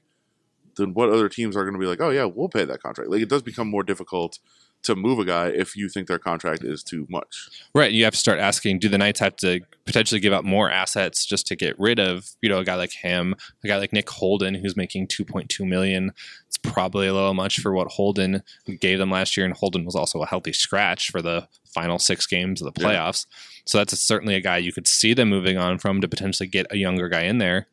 then 0.77 0.95
what 0.95 1.10
other 1.10 1.29
teams 1.29 1.55
are 1.55 1.63
going 1.63 1.75
to 1.75 1.79
be 1.79 1.86
like? 1.86 2.01
Oh 2.01 2.10
yeah, 2.10 2.25
we'll 2.25 2.49
pay 2.49 2.65
that 2.65 2.81
contract. 2.81 3.12
Like 3.12 3.21
it 3.21 3.29
does 3.29 3.43
become 3.43 3.69
more 3.69 3.84
difficult 3.84 4.39
to 4.81 4.95
move 4.95 5.19
a 5.19 5.25
guy 5.25 5.47
if 5.49 5.75
you 5.75 5.88
think 5.88 6.08
their 6.08 6.17
contract 6.17 6.63
is 6.63 6.81
too 6.81 7.05
much. 7.08 7.49
Right. 7.75 7.91
You 7.91 8.03
have 8.03 8.13
to 8.13 8.19
start 8.19 8.39
asking, 8.39 8.79
do 8.79 8.89
the 8.89 8.97
Knights 8.97 9.19
have 9.19 9.36
to 9.38 9.62
potentially 9.86 10.19
give 10.19 10.34
up 10.34 10.43
more 10.43 10.71
assets 10.71 11.23
just 11.23 11.45
to 11.47 11.55
get 11.55 11.79
rid 11.79 11.99
of, 11.99 12.31
you 12.41 12.49
know, 12.49 12.58
a 12.58 12.63
guy 12.63 12.75
like 12.75 12.91
him, 12.91 13.36
a 13.63 13.67
guy 13.67 13.77
like 13.77 13.93
Nick 13.93 14.10
Holden, 14.10 14.55
who's 14.55 14.75
making 14.75 15.08
2.2 15.08 15.67
million. 15.67 16.13
It's 16.47 16.58
probably 16.58 17.08
a 17.08 17.13
little 17.13 17.36
much 17.36 17.60
for 17.60 17.73
what 17.73 17.89
Holden 17.89 18.41
gave 18.79 18.97
them 18.97 19.12
last 19.12 19.38
year. 19.38 19.45
And 19.45 19.55
Holden 19.55 19.86
was 19.86 19.95
also 19.95 20.23
a 20.23 20.27
healthy 20.27 20.53
scratch 20.53 21.12
for 21.12 21.21
the 21.21 21.47
final 21.75 21.99
six 21.99 22.25
games 22.25 22.61
of 22.61 22.73
the 22.73 22.81
Yeah. 22.81 22.88
playoffs. 22.88 23.25
So 23.65 23.77
that's 23.77 23.99
certainly 23.99 24.33
a 24.35 24.41
guy 24.41 24.57
you 24.57 24.71
could 24.71 24.88
see 24.88 25.13
them 25.13 25.29
moving 25.29 25.57
on 25.57 25.77
from 25.77 26.01
to 26.01 26.07
potentially 26.07 26.47
get 26.47 26.65
a 26.71 26.77
younger 26.77 27.09
guy 27.09 27.21
in 27.23 27.38
there. 27.38 27.67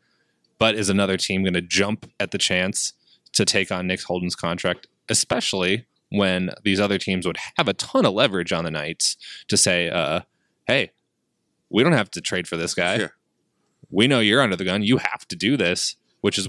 But 0.58 0.74
is 0.74 0.88
another 0.90 1.16
team 1.16 1.42
going 1.42 1.54
to 1.54 1.60
jump 1.62 2.10
at 2.20 2.30
the 2.32 2.38
chance 2.38 2.92
to 3.32 3.44
take 3.44 3.70
on 3.72 3.86
Nick 3.86 4.02
Holden's 4.02 4.36
contract, 4.36 4.86
especially 5.08 5.86
when 6.10 6.50
these 6.64 6.78
other 6.80 6.98
teams 6.98 7.26
would 7.26 7.38
have 7.56 7.68
a 7.68 7.72
ton 7.74 8.04
of 8.04 8.12
leverage 8.12 8.52
on 8.52 8.64
the 8.64 8.70
Knights 8.70 9.16
to 9.48 9.56
say, 9.56 9.88
uh, 9.88 10.20
hey, 10.66 10.90
we 11.70 11.82
don't 11.82 11.92
have 11.94 12.10
to 12.10 12.20
trade 12.20 12.46
for 12.46 12.56
this 12.58 12.74
guy. 12.74 12.96
Yeah. 12.96 13.08
We 13.90 14.06
know 14.06 14.20
you're 14.20 14.42
under 14.42 14.56
the 14.56 14.64
gun. 14.64 14.82
You 14.82 14.98
have 14.98 15.26
to 15.28 15.36
do 15.36 15.56
this, 15.56 15.96
which 16.20 16.36
is 16.38 16.48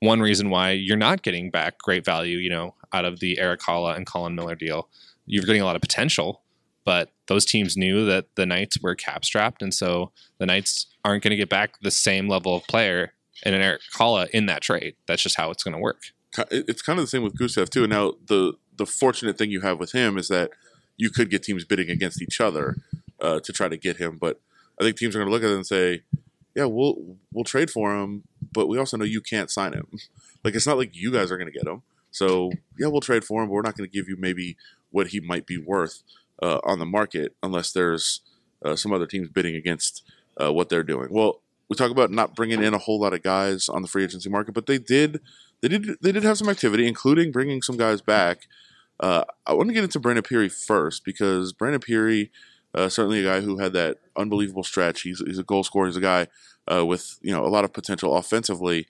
one 0.00 0.20
reason 0.20 0.50
why 0.50 0.72
you're 0.72 0.96
not 0.96 1.22
getting 1.22 1.50
back 1.50 1.78
great 1.78 2.04
value, 2.04 2.38
you 2.38 2.50
know, 2.50 2.74
out 2.92 3.04
of 3.04 3.20
the 3.20 3.38
Erik 3.38 3.60
Haula 3.60 3.96
and 3.96 4.06
Colin 4.06 4.34
Miller 4.34 4.54
deal. 4.54 4.88
You're 5.26 5.44
getting 5.44 5.62
a 5.62 5.64
lot 5.64 5.76
of 5.76 5.82
potential, 5.82 6.42
but 6.88 7.12
those 7.26 7.44
teams 7.44 7.76
knew 7.76 8.06
that 8.06 8.34
the 8.36 8.46
Knights 8.46 8.80
were 8.80 8.94
cap 8.94 9.22
strapped, 9.22 9.60
and 9.60 9.74
so 9.74 10.10
the 10.38 10.46
Knights 10.46 10.86
aren't 11.04 11.22
going 11.22 11.32
to 11.32 11.36
get 11.36 11.50
back 11.50 11.78
the 11.82 11.90
same 11.90 12.28
level 12.28 12.56
of 12.56 12.66
player 12.66 13.12
in 13.42 13.52
an 13.52 13.60
Erik 13.60 13.82
Haula 13.98 14.30
in 14.30 14.46
that 14.46 14.62
trade. 14.62 14.94
That's 15.06 15.22
just 15.22 15.36
how 15.36 15.50
it's 15.50 15.62
going 15.62 15.74
to 15.74 15.78
work. 15.78 16.00
It's 16.50 16.80
kind 16.80 16.98
of 16.98 17.02
the 17.02 17.10
same 17.10 17.22
with 17.22 17.36
Gusev 17.38 17.68
too. 17.68 17.86
Now 17.86 18.14
the 18.28 18.54
the 18.74 18.86
fortunate 18.86 19.36
thing 19.36 19.50
you 19.50 19.60
have 19.60 19.78
with 19.78 19.92
him 19.92 20.16
is 20.16 20.28
that 20.28 20.52
you 20.96 21.10
could 21.10 21.28
get 21.28 21.42
teams 21.42 21.66
bidding 21.66 21.90
against 21.90 22.22
each 22.22 22.40
other 22.40 22.78
uh, 23.20 23.40
to 23.40 23.52
try 23.52 23.68
to 23.68 23.76
get 23.76 23.98
him. 23.98 24.16
But 24.16 24.40
I 24.80 24.84
think 24.84 24.96
teams 24.96 25.14
are 25.14 25.18
going 25.18 25.28
to 25.28 25.34
look 25.34 25.42
at 25.42 25.50
it 25.50 25.56
and 25.56 25.66
say, 25.66 26.04
"Yeah, 26.54 26.64
we'll 26.64 27.18
we'll 27.34 27.44
trade 27.44 27.68
for 27.68 27.94
him, 27.94 28.22
but 28.50 28.66
we 28.66 28.78
also 28.78 28.96
know 28.96 29.04
you 29.04 29.20
can't 29.20 29.50
sign 29.50 29.74
him. 29.74 29.88
Like 30.42 30.54
it's 30.54 30.66
not 30.66 30.78
like 30.78 30.96
you 30.96 31.12
guys 31.12 31.30
are 31.30 31.36
going 31.36 31.52
to 31.52 31.58
get 31.58 31.68
him. 31.68 31.82
So 32.12 32.50
yeah, 32.78 32.86
we'll 32.86 33.02
trade 33.02 33.24
for 33.24 33.42
him, 33.42 33.50
but 33.50 33.52
we're 33.52 33.60
not 33.60 33.76
going 33.76 33.90
to 33.90 33.94
give 33.94 34.08
you 34.08 34.16
maybe 34.18 34.56
what 34.90 35.08
he 35.08 35.20
might 35.20 35.44
be 35.44 35.58
worth 35.58 36.02
uh, 36.42 36.58
on 36.64 36.78
the 36.78 36.86
market 36.86 37.34
unless 37.42 37.72
there's 37.72 38.20
uh, 38.64 38.76
some 38.76 38.92
other 38.92 39.06
teams 39.06 39.28
bidding 39.28 39.54
against 39.54 40.02
uh, 40.42 40.52
what 40.52 40.68
they're 40.68 40.82
doing. 40.82 41.08
Well, 41.10 41.40
we 41.68 41.76
talk 41.76 41.90
about 41.90 42.10
not 42.10 42.34
bringing 42.34 42.62
in 42.62 42.74
a 42.74 42.78
whole 42.78 43.00
lot 43.00 43.12
of 43.12 43.22
guys 43.22 43.68
on 43.68 43.82
the 43.82 43.88
free 43.88 44.04
agency 44.04 44.30
market, 44.30 44.52
but 44.52 44.66
they 44.66 44.78
did 44.78 45.20
they 45.60 45.68
did 45.68 45.96
they 46.00 46.12
did 46.12 46.24
have 46.24 46.38
some 46.38 46.48
activity, 46.48 46.86
including 46.86 47.32
bringing 47.32 47.62
some 47.62 47.76
guys 47.76 48.00
back. 48.00 48.46
Uh, 49.00 49.24
I 49.46 49.52
want 49.52 49.68
to 49.68 49.74
get 49.74 49.84
into 49.84 50.00
Brandon 50.00 50.24
Pirri 50.24 50.50
first 50.50 51.04
because 51.04 51.52
Brandon 51.52 51.80
Pirri, 51.80 52.30
uh, 52.74 52.88
certainly 52.88 53.20
a 53.20 53.24
guy 53.28 53.40
who 53.40 53.58
had 53.58 53.72
that 53.74 53.98
unbelievable 54.16 54.64
stretch. 54.64 55.02
He's 55.02 55.20
he's 55.20 55.38
a 55.38 55.44
goal 55.44 55.64
scorer. 55.64 55.86
He's 55.86 55.96
a 55.96 56.00
guy 56.00 56.28
uh, 56.72 56.84
with 56.86 57.18
you 57.22 57.32
know 57.32 57.44
a 57.44 57.48
lot 57.48 57.64
of 57.64 57.72
potential 57.72 58.16
offensively. 58.16 58.86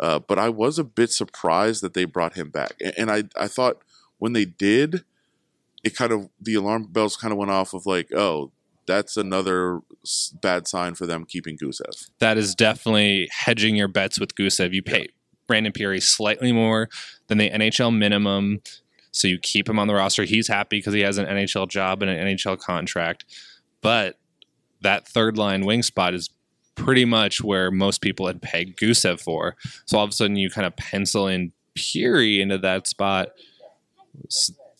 Uh, 0.00 0.18
but 0.20 0.38
I 0.38 0.48
was 0.48 0.78
a 0.78 0.84
bit 0.84 1.10
surprised 1.10 1.82
that 1.82 1.94
they 1.94 2.04
brought 2.04 2.34
him 2.34 2.50
back, 2.50 2.74
and, 2.80 2.94
and 2.98 3.10
I 3.10 3.24
I 3.36 3.48
thought 3.48 3.82
when 4.18 4.32
they 4.32 4.44
did, 4.44 5.04
it 5.84 5.96
kind 5.96 6.12
of 6.12 6.28
the 6.40 6.54
alarm 6.54 6.84
bells 6.90 7.16
kind 7.16 7.32
of 7.32 7.38
went 7.38 7.50
off 7.50 7.74
of 7.74 7.86
like, 7.86 8.12
oh, 8.14 8.52
that's 8.86 9.16
another 9.16 9.80
bad 10.40 10.66
sign 10.66 10.94
for 10.94 11.06
them 11.06 11.24
keeping 11.24 11.56
Gusev. 11.58 12.10
That 12.18 12.38
is 12.38 12.54
definitely 12.54 13.28
hedging 13.30 13.76
your 13.76 13.88
bets 13.88 14.18
with 14.18 14.34
Gusev. 14.34 14.72
You 14.72 14.82
pay 14.82 15.08
Brandon 15.46 15.72
Pirri 15.72 16.02
slightly 16.02 16.52
more 16.52 16.88
than 17.28 17.38
the 17.38 17.50
NHL 17.50 17.96
minimum, 17.96 18.60
so 19.12 19.28
you 19.28 19.38
keep 19.38 19.68
him 19.68 19.78
on 19.78 19.88
the 19.88 19.94
roster. 19.94 20.24
He's 20.24 20.48
happy 20.48 20.78
because 20.78 20.94
he 20.94 21.00
has 21.00 21.18
an 21.18 21.26
NHL 21.26 21.68
job 21.68 22.02
and 22.02 22.10
an 22.10 22.26
NHL 22.26 22.58
contract, 22.58 23.24
but 23.82 24.18
that 24.80 25.06
third 25.06 25.36
line 25.36 25.64
wing 25.64 25.82
spot 25.82 26.14
is 26.14 26.30
pretty 26.74 27.04
much 27.04 27.42
where 27.42 27.70
most 27.70 28.00
people 28.00 28.26
had 28.26 28.40
pegged 28.40 28.78
Gusev 28.78 29.20
for. 29.20 29.56
So 29.84 29.98
all 29.98 30.04
of 30.04 30.10
a 30.10 30.12
sudden, 30.12 30.36
you 30.36 30.48
kind 30.48 30.66
of 30.66 30.76
pencil 30.76 31.26
in 31.26 31.52
Pirri 31.76 32.40
into 32.40 32.58
that 32.58 32.86
spot. 32.86 33.30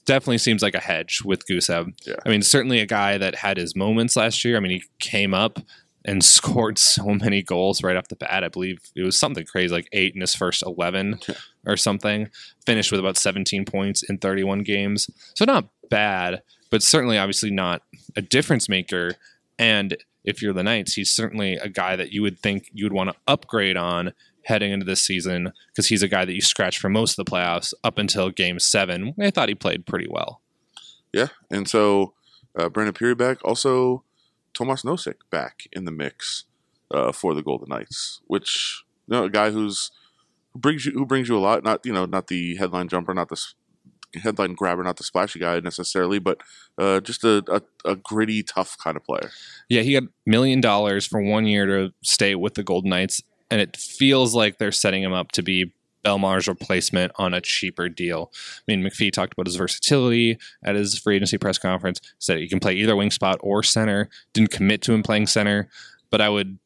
Definitely 0.08 0.38
seems 0.38 0.62
like 0.62 0.74
a 0.74 0.80
hedge 0.80 1.20
with 1.22 1.46
Gusev. 1.46 1.92
Yeah. 2.06 2.14
I 2.24 2.30
mean, 2.30 2.40
certainly 2.42 2.80
a 2.80 2.86
guy 2.86 3.18
that 3.18 3.34
had 3.36 3.58
his 3.58 3.76
moments 3.76 4.16
last 4.16 4.42
year. 4.44 4.56
I 4.56 4.60
mean, 4.60 4.72
he 4.72 4.82
came 5.00 5.34
up 5.34 5.58
and 6.04 6.24
scored 6.24 6.78
so 6.78 7.04
many 7.08 7.42
goals 7.42 7.82
right 7.82 7.94
off 7.94 8.08
the 8.08 8.16
bat. 8.16 8.42
I 8.42 8.48
believe 8.48 8.78
it 8.96 9.02
was 9.02 9.18
something 9.18 9.44
crazy, 9.44 9.72
like 9.74 9.86
eight 9.92 10.14
in 10.14 10.22
his 10.22 10.34
first 10.34 10.62
11 10.64 11.18
Yeah. 11.28 11.34
or 11.66 11.76
something. 11.76 12.28
Finished 12.64 12.90
with 12.90 13.00
about 13.00 13.18
17 13.18 13.66
points 13.66 14.02
in 14.02 14.16
31 14.16 14.62
games. 14.62 15.10
So 15.36 15.44
not 15.44 15.68
bad, 15.90 16.40
but 16.70 16.82
certainly 16.82 17.18
obviously 17.18 17.50
not 17.50 17.82
a 18.16 18.22
difference 18.22 18.68
maker. 18.68 19.16
And 19.58 19.94
if 20.24 20.40
you're 20.40 20.54
the 20.54 20.62
Knights, 20.62 20.94
he's 20.94 21.10
certainly 21.10 21.56
a 21.56 21.68
guy 21.68 21.96
that 21.96 22.12
you 22.12 22.22
would 22.22 22.38
think 22.38 22.70
you 22.72 22.84
would 22.86 22.92
want 22.94 23.10
to 23.10 23.16
upgrade 23.26 23.76
on 23.76 24.12
heading 24.48 24.72
into 24.72 24.86
this 24.86 25.02
season 25.02 25.52
because 25.68 25.88
he's 25.88 26.02
a 26.02 26.08
guy 26.08 26.24
that 26.24 26.34
you 26.34 26.40
scratch 26.40 26.78
for 26.78 26.88
most 26.88 27.18
of 27.18 27.24
the 27.24 27.30
playoffs 27.30 27.74
up 27.84 27.98
until 27.98 28.30
game 28.30 28.58
seven. 28.58 29.14
I 29.20 29.30
thought 29.30 29.50
he 29.50 29.54
played 29.54 29.84
pretty 29.84 30.08
well. 30.08 30.40
Yeah, 31.12 31.28
and 31.50 31.68
so 31.68 32.14
uh, 32.58 32.70
Brandon 32.70 32.94
Pirri 32.94 33.16
back, 33.16 33.44
also 33.44 34.04
Tomas 34.54 34.82
Nosek 34.82 35.16
back 35.30 35.68
in 35.72 35.84
the 35.84 35.90
mix 35.90 36.44
uh, 36.90 37.12
for 37.12 37.34
the 37.34 37.42
Golden 37.42 37.68
Knights, 37.68 38.20
which 38.26 38.84
you 39.06 39.16
know 39.16 39.24
a 39.24 39.30
guy 39.30 39.50
who's 39.50 39.90
who 40.52 40.58
brings 40.58 40.86
you 40.86 40.92
who 40.92 41.04
brings 41.04 41.28
you 41.28 41.36
a 41.36 41.40
lot. 41.40 41.62
Not 41.62 41.84
you 41.84 41.92
know 41.92 42.06
not 42.06 42.28
the 42.28 42.56
headline 42.56 42.88
jumper, 42.88 43.12
not 43.12 43.28
the 43.28 43.40
headline 44.22 44.54
grabber, 44.54 44.82
not 44.82 44.96
the 44.96 45.04
splashy 45.04 45.38
guy 45.38 45.60
necessarily, 45.60 46.18
but 46.18 46.40
uh, 46.78 47.00
just 47.00 47.24
a, 47.24 47.44
a, 47.48 47.90
a 47.90 47.96
gritty, 47.96 48.42
tough 48.42 48.76
kind 48.78 48.96
of 48.96 49.04
player. 49.04 49.30
Yeah, 49.68 49.82
he 49.82 49.92
got 49.92 50.04
million 50.24 50.60
dollars 50.60 51.06
for 51.06 51.20
one 51.20 51.46
year 51.46 51.66
to 51.66 51.92
stay 52.02 52.34
with 52.34 52.54
the 52.54 52.64
Golden 52.64 52.90
Knights, 52.90 53.22
and 53.50 53.60
it 53.60 53.76
feels 53.76 54.34
like 54.34 54.58
they're 54.58 54.72
setting 54.72 55.02
him 55.02 55.12
up 55.12 55.32
to 55.32 55.42
be 55.42 55.72
Bellemare's 56.04 56.48
replacement 56.48 57.12
on 57.16 57.34
a 57.34 57.40
cheaper 57.40 57.88
deal. 57.88 58.30
I 58.34 58.62
mean, 58.68 58.82
McPhee 58.82 59.12
talked 59.12 59.32
about 59.32 59.46
his 59.46 59.56
versatility 59.56 60.38
at 60.62 60.76
his 60.76 60.98
free 60.98 61.16
agency 61.16 61.38
press 61.38 61.58
conference, 61.58 62.00
said 62.18 62.38
he 62.38 62.48
can 62.48 62.60
play 62.60 62.74
either 62.74 62.96
wing 62.96 63.10
spot 63.10 63.38
or 63.40 63.62
center, 63.62 64.08
didn't 64.32 64.50
commit 64.50 64.80
to 64.82 64.92
him 64.92 65.02
playing 65.02 65.26
center, 65.26 65.68
but 66.10 66.20
I 66.20 66.28
would 66.28 66.58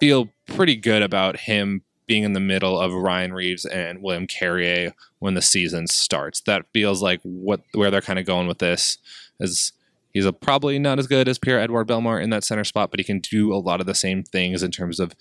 feel 0.00 0.28
pretty 0.46 0.76
good 0.76 1.02
about 1.02 1.40
him 1.40 1.82
being 2.06 2.24
in 2.24 2.32
the 2.32 2.40
middle 2.40 2.78
of 2.78 2.92
Ryan 2.92 3.32
Reaves 3.32 3.64
and 3.64 4.02
William 4.02 4.26
Carrier 4.26 4.92
when 5.18 5.34
the 5.34 5.42
season 5.42 5.86
starts. 5.86 6.40
That 6.42 6.66
feels 6.72 7.02
like 7.02 7.20
what 7.22 7.62
where 7.74 7.90
they're 7.90 8.00
kind 8.00 8.18
of 8.18 8.26
going 8.26 8.46
with 8.46 8.58
this 8.58 8.98
is 9.38 9.72
He's 10.12 10.26
a, 10.26 10.32
probably 10.32 10.78
not 10.78 10.98
as 10.98 11.06
good 11.06 11.26
as 11.26 11.38
Pierre 11.38 11.58
Edouard 11.58 11.88
Bellemare 11.88 12.22
in 12.22 12.30
that 12.30 12.44
center 12.44 12.64
spot, 12.64 12.90
but 12.90 13.00
he 13.00 13.04
can 13.04 13.20
do 13.20 13.52
a 13.52 13.56
lot 13.56 13.80
of 13.80 13.86
the 13.86 13.94
same 13.94 14.22
things 14.22 14.62
in 14.62 14.70
terms 14.70 15.00
of 15.00 15.14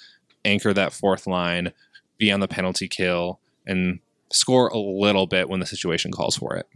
anchor 0.46 0.74
that 0.74 0.94
fourth 0.94 1.28
line, 1.28 1.74
be 2.18 2.32
on 2.32 2.40
the 2.40 2.48
penalty 2.48 2.88
kill, 2.88 3.40
and 3.66 4.00
score 4.32 4.68
a 4.70 4.78
little 4.78 5.28
bit 5.28 5.50
when 5.50 5.60
the 5.60 5.66
situation 5.66 6.12
calls 6.12 6.38
for 6.38 6.56
it. 6.56 6.68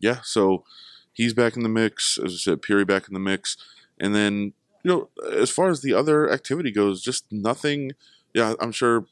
yeah, 0.00 0.18
so 0.22 0.64
he's 1.12 1.32
back 1.32 1.56
in 1.56 1.62
the 1.62 1.68
mix. 1.68 2.18
As 2.18 2.32
I 2.32 2.36
said, 2.36 2.62
Pirri 2.62 2.86
back 2.86 3.08
in 3.08 3.14
the 3.14 3.20
mix, 3.20 3.56
and 3.98 4.14
then 4.14 4.52
you 4.82 4.90
know, 4.92 5.08
as 5.32 5.50
far 5.50 5.68
as 5.68 5.82
the 5.82 5.94
other 5.94 6.30
activity 6.30 6.70
goes, 6.70 7.02
just 7.02 7.24
nothing. 7.32 7.92
Yeah, 8.34 8.54
I'm 8.60 8.72
sure. 8.72 9.06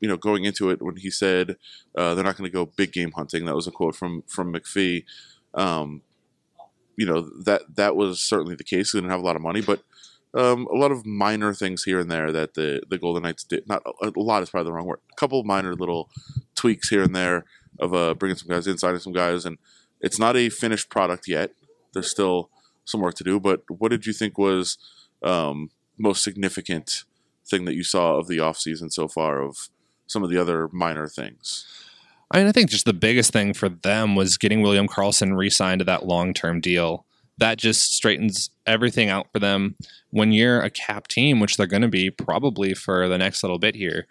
You 0.00 0.08
know, 0.08 0.16
going 0.16 0.44
into 0.44 0.70
it 0.70 0.80
when 0.80 0.94
he 0.94 1.10
said 1.10 1.56
uh, 1.96 2.14
they're 2.14 2.22
not 2.22 2.36
going 2.36 2.48
to 2.48 2.54
go 2.54 2.66
big 2.66 2.92
game 2.92 3.10
hunting. 3.16 3.46
That 3.46 3.56
was 3.56 3.66
a 3.66 3.72
quote 3.72 3.96
from 3.96 4.22
from 4.28 4.54
McPhee. 4.54 5.04
Um, 5.54 6.02
you 6.96 7.04
know 7.04 7.28
that 7.44 7.62
that 7.74 7.96
was 7.96 8.20
certainly 8.20 8.54
the 8.54 8.64
case. 8.64 8.92
They 8.92 9.00
didn't 9.00 9.10
have 9.10 9.20
a 9.20 9.24
lot 9.24 9.36
of 9.36 9.42
money, 9.42 9.60
but 9.60 9.82
um, 10.34 10.66
a 10.70 10.76
lot 10.76 10.92
of 10.92 11.06
minor 11.06 11.54
things 11.54 11.84
here 11.84 11.98
and 11.98 12.10
there 12.10 12.30
that 12.32 12.54
the 12.54 12.82
the 12.88 12.98
Golden 12.98 13.22
Knights 13.22 13.44
did. 13.44 13.66
Not 13.68 13.82
a, 14.02 14.10
lot 14.16 14.42
is 14.42 14.50
probably 14.50 14.70
the 14.70 14.72
wrong 14.72 14.86
word. 14.86 15.00
A 15.12 15.16
couple 15.16 15.40
of 15.40 15.46
minor 15.46 15.74
little 15.74 16.10
tweaks 16.54 16.88
here 16.88 17.02
and 17.02 17.14
there 17.14 17.44
of 17.78 17.94
uh, 17.94 18.14
bringing 18.14 18.36
some 18.36 18.48
guys 18.48 18.66
in, 18.66 18.78
signing 18.78 19.00
some 19.00 19.12
guys, 19.12 19.44
and 19.44 19.58
it's 20.00 20.18
not 20.18 20.36
a 20.36 20.48
finished 20.48 20.90
product 20.90 21.28
yet. 21.28 21.52
There's 21.92 22.10
still 22.10 22.50
some 22.84 23.00
work 23.00 23.14
to 23.14 23.24
do. 23.24 23.38
But 23.38 23.62
what 23.68 23.90
did 23.90 24.06
you 24.06 24.12
think 24.12 24.38
was 24.38 24.78
um, 25.22 25.70
most 25.98 26.22
significant 26.22 27.04
thing 27.46 27.64
that 27.64 27.74
you 27.74 27.84
saw 27.84 28.16
of 28.16 28.28
the 28.28 28.38
offseason 28.38 28.92
so 28.92 29.08
far 29.08 29.40
of 29.42 29.68
some 30.06 30.22
of 30.22 30.30
the 30.30 30.38
other 30.38 30.68
minor 30.72 31.06
things? 31.06 31.66
I 32.30 32.38
mean, 32.38 32.46
I 32.46 32.52
think 32.52 32.68
just 32.70 32.84
the 32.84 32.92
biggest 32.92 33.32
thing 33.32 33.54
for 33.54 33.68
them 33.68 34.14
was 34.14 34.36
getting 34.36 34.60
William 34.60 34.86
Karlsson 34.86 35.36
re 35.36 35.48
signed 35.48 35.78
to 35.78 35.84
that 35.86 36.06
long 36.06 36.34
term 36.34 36.60
deal. 36.60 37.06
That 37.38 37.58
just 37.58 37.94
straightens 37.94 38.50
everything 38.66 39.08
out 39.08 39.28
for 39.32 39.38
them. 39.38 39.76
When 40.10 40.32
you're 40.32 40.60
a 40.60 40.70
cap 40.70 41.08
team, 41.08 41.40
which 41.40 41.56
they're 41.56 41.66
going 41.66 41.82
to 41.82 41.88
be 41.88 42.10
probably 42.10 42.74
for 42.74 43.08
the 43.08 43.18
next 43.18 43.42
little 43.42 43.58
bit 43.58 43.74
here, 43.74 44.06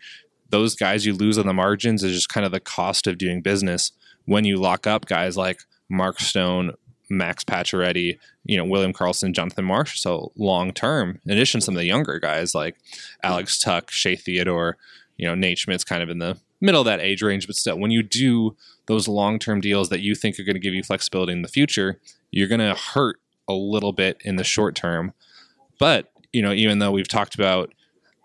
those 0.50 0.76
guys 0.76 1.06
you 1.06 1.14
lose 1.14 1.38
on 1.38 1.46
the 1.46 1.54
margins 1.54 2.04
is 2.04 2.14
just 2.14 2.30
kind 2.30 2.46
of 2.46 2.52
the 2.52 2.60
cost 2.60 3.08
of 3.08 3.18
doing 3.18 3.42
business. 3.42 3.92
When 4.26 4.46
you 4.46 4.58
lock 4.58 4.88
up 4.88 5.06
guys 5.06 5.38
like 5.38 5.62
Mark 5.90 6.20
Stone, 6.20 6.74
Max 7.10 7.44
Pacioretty, 7.44 8.18
you 8.46 8.58
know, 8.58 8.66
William 8.66 8.94
Karlsson, 8.94 9.34
Jonathan 9.34 9.66
Marsh, 9.66 10.00
so 10.00 10.32
long 10.36 10.72
term, 10.72 11.20
in 11.26 11.32
addition 11.32 11.62
some 11.62 11.76
of 11.76 11.80
the 11.80 11.86
younger 11.86 12.20
guys 12.20 12.54
like 12.54 12.78
Alex 13.24 13.60
Tuch, 13.60 13.92
Shea 13.92 14.16
Theodore, 14.16 14.78
you 15.18 15.28
know, 15.28 15.36
Nate 15.36 15.58
Schmidt's 15.58 15.84
kind 15.84 16.04
of 16.04 16.10
in 16.10 16.20
the 16.20 16.38
middle 16.62 16.82
of 16.82 16.86
that 16.86 17.00
age 17.00 17.22
range, 17.22 17.48
but 17.48 17.56
still, 17.56 17.78
when 17.78 17.92
you 17.92 18.04
do 18.04 18.56
those 18.88 19.08
long 19.08 19.40
term 19.40 19.62
deals 19.62 19.90
that 19.90 20.02
you 20.02 20.16
think 20.16 20.40
are 20.40 20.44
going 20.44 20.56
to 20.56 20.62
give 20.62 20.74
you 20.74 20.84
flexibility 20.84 21.34
in 21.34 21.42
the 21.42 21.48
future, 21.48 22.00
you're 22.32 22.48
going 22.48 22.60
to 22.60 22.76
hurt 22.76 23.20
a 23.48 23.54
little 23.54 23.94
bit 23.94 24.22
in 24.24 24.36
the 24.36 24.44
short 24.44 24.76
term. 24.76 25.14
But, 25.80 26.12
you 26.34 26.42
know, 26.42 26.52
even 26.52 26.80
though 26.80 26.92
we've 26.92 27.08
talked 27.08 27.36
about 27.36 27.74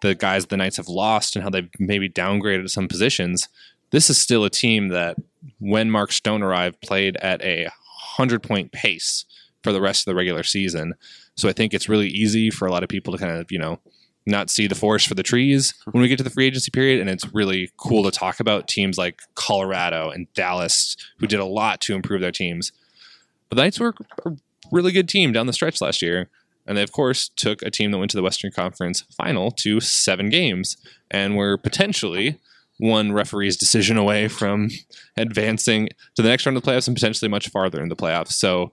the 0.01 0.15
guys 0.15 0.47
the 0.47 0.57
Knights 0.57 0.79
have 0.79 0.89
lost 0.89 1.37
and 1.37 1.43
how 1.43 1.51
they've 1.51 1.69
maybe 1.79 2.09
downgraded 2.09 2.69
some 2.71 2.89
positions, 2.89 3.49
this 3.91 4.11
is 4.11 4.19
still 4.19 4.45
a 4.45 4.51
team 4.51 4.89
that, 4.89 5.17
when 5.59 5.91
Mark 5.91 6.13
Stone 6.13 6.43
arrived, 6.43 6.81
played 6.81 7.17
at 7.19 7.43
a 7.43 7.65
100 7.65 8.43
point 8.43 8.73
pace 8.73 9.25
for 9.63 9.73
the 9.73 9.81
rest 9.81 10.03
of 10.03 10.11
the 10.11 10.15
regular 10.15 10.43
season. 10.43 10.95
So 11.37 11.49
I 11.49 11.53
think 11.53 11.73
it's 11.73 11.89
really 11.89 12.09
easy 12.09 12.51
for 12.51 12.67
a 12.67 12.71
lot 12.71 12.83
of 12.83 12.89
people 12.89 13.13
to 13.13 13.19
kind 13.19 13.39
of, 13.39 13.51
you 13.51 13.59
know, 13.59 13.79
not 14.27 14.51
see 14.51 14.67
the 14.67 14.75
forest 14.75 15.09
for 15.09 15.15
the 15.15 15.23
trees 15.23 15.75
when 15.91 16.03
we 16.03 16.09
get 16.09 16.19
to 16.19 16.25
the 16.25 16.31
free 16.31 16.47
agency 16.47 16.71
period. 16.71 17.01
And 17.01 17.11
it's 17.11 17.33
really 17.35 17.71
cool 17.77 18.05
to 18.05 18.11
talk 18.11 18.41
about 18.41 18.69
teams 18.69 18.99
like 18.99 19.21
Colorado 19.35 20.11
and 20.11 20.33
Dallas, 20.35 20.97
who 21.19 21.27
did 21.27 21.41
a 21.41 21.45
lot 21.45 21.81
to 21.83 21.95
improve 21.95 22.21
their 22.21 22.33
teams. 22.33 22.73
But 23.53 23.57
the 23.57 23.65
Knights 23.65 23.81
were 23.81 23.95
a 24.25 24.31
really 24.71 24.93
good 24.93 25.11
team 25.11 25.31
down 25.31 25.47
the 25.47 25.53
stretch 25.53 25.83
last 25.83 26.01
year. 26.01 26.31
And 26.67 26.79
they, 26.79 26.83
of 26.83 26.91
course, 26.91 27.29
took 27.37 27.61
a 27.61 27.71
team 27.71 27.91
that 27.91 27.99
went 27.99 28.11
to 28.13 28.17
the 28.17 28.23
Western 28.23 28.51
Conference 28.51 29.03
final 29.15 29.51
to 29.51 29.79
seven 29.79 30.31
games 30.31 30.79
and 31.11 31.37
were 31.37 31.59
potentially 31.59 32.39
one 32.79 33.13
referee's 33.13 33.59
decision 33.59 33.99
away 33.99 34.27
from 34.27 34.71
advancing 35.19 35.91
to 36.15 36.23
the 36.23 36.31
next 36.31 36.47
round 36.47 36.57
of 36.57 36.63
the 36.63 36.71
playoffs 36.71 36.87
and 36.87 36.97
potentially 36.97 37.29
much 37.29 37.51
farther 37.51 37.83
in 37.83 37.91
the 37.91 37.95
playoffs. 37.95 38.33
So 38.33 38.73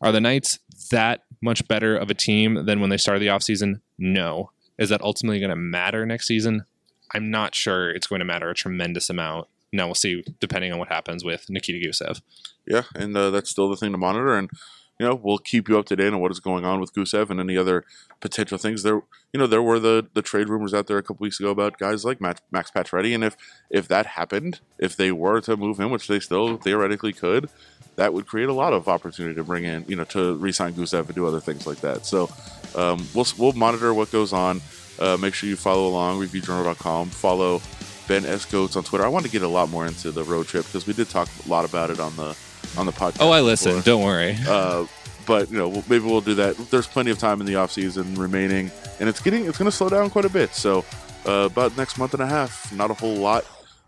Are 0.00 0.12
the 0.12 0.20
Knights 0.20 0.60
that 0.92 1.22
much 1.42 1.66
better 1.66 1.96
of 1.96 2.08
a 2.08 2.14
team 2.14 2.66
than 2.66 2.80
when 2.80 2.90
they 2.90 2.96
started 2.96 3.18
the 3.18 3.26
offseason? 3.26 3.80
No. 3.98 4.52
Is 4.78 4.90
that 4.90 5.02
ultimately 5.02 5.40
going 5.40 5.50
to 5.50 5.56
matter 5.56 6.06
next 6.06 6.28
season? 6.28 6.66
I'm 7.12 7.32
not 7.32 7.56
sure 7.56 7.90
it's 7.90 8.06
going 8.06 8.20
to 8.20 8.24
matter 8.24 8.48
a 8.48 8.54
tremendous 8.54 9.10
amount. 9.10 9.48
Now 9.74 9.86
we'll 9.86 9.94
see, 9.94 10.24
depending 10.40 10.72
on 10.72 10.78
what 10.78 10.88
happens 10.88 11.24
with 11.24 11.50
Nikita 11.50 11.86
Gusev. 11.86 12.22
Yeah, 12.66 12.82
and 12.94 13.16
uh, 13.16 13.30
that's 13.30 13.50
still 13.50 13.68
the 13.68 13.76
thing 13.76 13.92
to 13.92 13.98
monitor. 13.98 14.36
And 14.36 14.50
you 14.98 15.06
know, 15.06 15.20
we'll 15.20 15.38
keep 15.38 15.68
you 15.68 15.76
up 15.76 15.86
to 15.86 15.96
date 15.96 16.12
on 16.12 16.20
what 16.20 16.30
is 16.30 16.38
going 16.38 16.64
on 16.64 16.80
with 16.80 16.94
Gusev 16.94 17.28
and 17.28 17.40
any 17.40 17.56
other 17.56 17.84
potential 18.20 18.58
things. 18.58 18.84
There, 18.84 19.02
you 19.32 19.40
know, 19.40 19.48
there 19.48 19.62
were 19.62 19.80
the 19.80 20.06
the 20.14 20.22
trade 20.22 20.48
rumors 20.48 20.72
out 20.72 20.86
there 20.86 20.98
a 20.98 21.02
couple 21.02 21.24
weeks 21.24 21.40
ago 21.40 21.50
about 21.50 21.78
guys 21.78 22.04
like 22.04 22.20
Max, 22.20 22.40
Max 22.52 22.70
Pacioretty, 22.70 23.14
and 23.14 23.24
if 23.24 23.36
if 23.70 23.88
that 23.88 24.06
happened, 24.06 24.60
if 24.78 24.96
they 24.96 25.10
were 25.10 25.40
to 25.40 25.56
move 25.56 25.80
him, 25.80 25.90
which 25.90 26.06
they 26.06 26.20
still 26.20 26.56
theoretically 26.56 27.12
could, 27.12 27.50
that 27.96 28.14
would 28.14 28.26
create 28.26 28.48
a 28.48 28.52
lot 28.52 28.72
of 28.72 28.86
opportunity 28.88 29.34
to 29.34 29.42
bring 29.42 29.64
in, 29.64 29.84
you 29.88 29.96
know, 29.96 30.04
to 30.04 30.34
re-sign 30.36 30.74
Gusev 30.74 31.06
and 31.06 31.14
do 31.14 31.26
other 31.26 31.40
things 31.40 31.66
like 31.66 31.80
that. 31.80 32.06
So 32.06 32.30
um, 32.76 33.04
we'll 33.14 33.26
we'll 33.36 33.52
monitor 33.52 33.92
what 33.92 34.12
goes 34.12 34.32
on. 34.32 34.60
Uh, 35.00 35.16
make 35.20 35.34
sure 35.34 35.48
you 35.48 35.56
follow 35.56 35.88
along, 35.88 36.20
reviewjournal.com. 36.20 37.10
Follow 37.10 37.60
Ben 38.06 38.24
S. 38.24 38.46
Gotz 38.46 38.76
on 38.76 38.84
Twitter. 38.84 39.04
I 39.04 39.08
want 39.08 39.24
to 39.24 39.30
get 39.30 39.42
a 39.42 39.48
lot 39.48 39.70
more 39.70 39.86
into 39.86 40.10
the 40.10 40.24
road 40.24 40.46
trip 40.46 40.64
because 40.66 40.86
we 40.86 40.92
did 40.92 41.08
talk 41.08 41.28
a 41.44 41.48
lot 41.48 41.64
about 41.64 41.90
it 41.90 42.00
on 42.00 42.14
the 42.16 42.36
on 42.76 42.86
the 42.86 42.92
podcast. 42.92 43.18
Oh, 43.20 43.30
I 43.30 43.40
listen. 43.40 43.76
before. 43.76 43.82
Don't 43.82 44.02
worry. 44.04 44.36
Uh, 44.46 44.86
but 45.26 45.50
you 45.50 45.58
know, 45.58 45.70
maybe 45.88 46.04
we'll 46.04 46.20
do 46.20 46.34
that. 46.34 46.56
There's 46.70 46.86
plenty 46.86 47.10
of 47.10 47.18
time 47.18 47.40
in 47.40 47.46
the 47.46 47.56
off 47.56 47.72
season 47.72 48.14
remaining, 48.14 48.70
and 49.00 49.08
it's 49.08 49.20
getting 49.20 49.46
it's 49.46 49.58
going 49.58 49.70
to 49.70 49.76
slow 49.76 49.88
down 49.88 50.10
quite 50.10 50.24
a 50.24 50.30
bit. 50.30 50.54
So 50.54 50.84
uh, 51.26 51.48
about 51.50 51.76
next 51.76 51.98
month 51.98 52.14
and 52.14 52.22
a 52.22 52.26
half, 52.26 52.72
not 52.72 52.90
a 52.90 52.94
whole 52.94 53.16
lot 53.16 53.44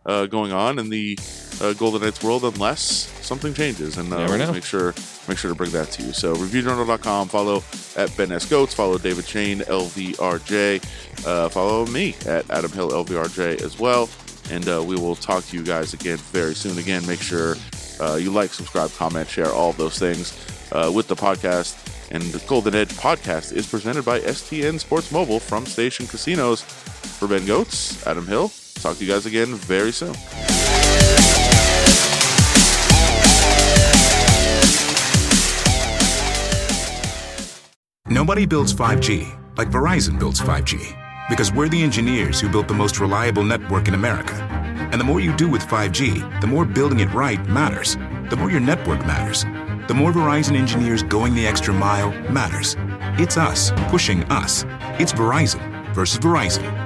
uh, 0.07 0.27
going 0.27 0.53
on 0.53 0.79
in 0.79 0.89
the 0.89 1.19
uh, 1.61 1.73
Golden 1.75 2.03
Knights 2.03 2.23
world 2.23 2.45
unless 2.45 2.83
something 3.25 3.53
changes, 3.55 3.99
and 3.99 4.13
uh, 4.13 4.53
make 4.53 4.65
sure 4.65 4.95
make 5.29 5.39
sure 5.39 5.51
to 5.51 5.57
bring 5.57 5.71
that 5.73 5.91
to 5.93 6.03
you. 6.03 6.13
So 6.13 6.35
reviewjournal.com. 6.35 7.29
Follow 7.29 7.63
at 7.97 8.15
Ben 8.17 8.33
S 8.33 8.47
Gotz. 8.47 8.75
Follow 8.75 8.99
David 8.99 9.27
Schoen 9.27 9.61
LVRJ. 9.61 11.27
Uh, 11.27 11.49
follow 11.49 11.87
me 11.87 12.15
at 12.27 12.49
Adam 12.51 12.71
Hill 12.73 12.91
LVRJ 12.91 13.63
as 13.63 13.79
well. 13.79 14.09
And 14.51 14.69
uh, 14.69 14.83
we 14.87 14.97
will 14.97 15.17
talk 15.17 15.45
to 15.47 15.57
you 15.57 15.65
guys 15.65 15.93
again 15.93 16.19
very 16.19 16.55
soon. 16.55 16.79
Again, 16.79 17.05
make 17.07 17.21
sure 17.21 17.57
uh, 18.01 18.15
you 18.15 18.31
like, 18.31 18.53
subscribe, 18.53 18.93
comment, 18.93 19.29
share, 19.29 19.51
all 19.51 19.73
those 19.73 19.99
things 19.99 20.39
uh, 20.73 20.91
with 20.95 21.09
the 21.09 21.17
podcast. 21.17 21.83
And 22.13 22.23
the 22.23 22.39
Golden 22.47 22.75
Edge 22.75 22.91
podcast 22.91 23.53
is 23.53 23.67
presented 23.67 24.05
by 24.05 24.21
STN 24.21 24.79
Sports 24.79 25.11
Mobile 25.11 25.41
from 25.41 25.67
Station 25.67 26.07
Casinos. 26.07 26.63
For 26.63 27.27
Ben 27.27 27.41
Gotz, 27.43 28.07
Adam 28.07 28.27
Hill. 28.27 28.53
Talk 28.81 28.97
to 28.99 29.05
you 29.05 29.13
guys 29.13 29.27
again 29.27 29.55
very 29.55 29.93
soon. 29.93 30.15
Nobody 38.09 38.47
builds 38.47 38.73
5G 38.73 39.37
like 39.59 39.71
Verizon 39.71 40.19
builds 40.19 40.41
5G 40.41 41.29
because 41.29 41.53
we're 41.53 41.69
the 41.69 41.83
engineers 41.83 42.41
who 42.41 42.49
built 42.49 42.69
the 42.69 42.75
most 42.75 43.01
reliable 43.01 43.43
network 43.43 43.89
in 43.89 43.95
America. 43.95 44.35
And 44.93 45.01
the 45.01 45.05
more 45.05 45.21
you 45.21 45.35
do 45.37 45.49
with 45.49 45.63
5G, 45.63 46.41
the 46.41 46.47
more 46.47 46.65
building 46.65 47.01
it 47.01 47.13
right 47.13 47.45
matters. 47.49 47.97
The 48.31 48.37
more 48.37 48.51
your 48.51 48.61
network 48.61 49.01
matters. 49.01 49.45
The 49.89 49.95
more 49.95 50.13
Verizon 50.13 50.57
engineers 50.57 51.03
going 51.03 51.35
the 51.35 51.47
extra 51.47 51.75
mile 51.75 52.11
matters. 52.31 52.77
It's 53.19 53.37
us 53.37 53.73
pushing 53.89 54.25
us. 54.25 54.65
It's 55.01 55.13
Verizon 55.13 55.95
versus 55.95 56.19
Verizon. 56.19 56.86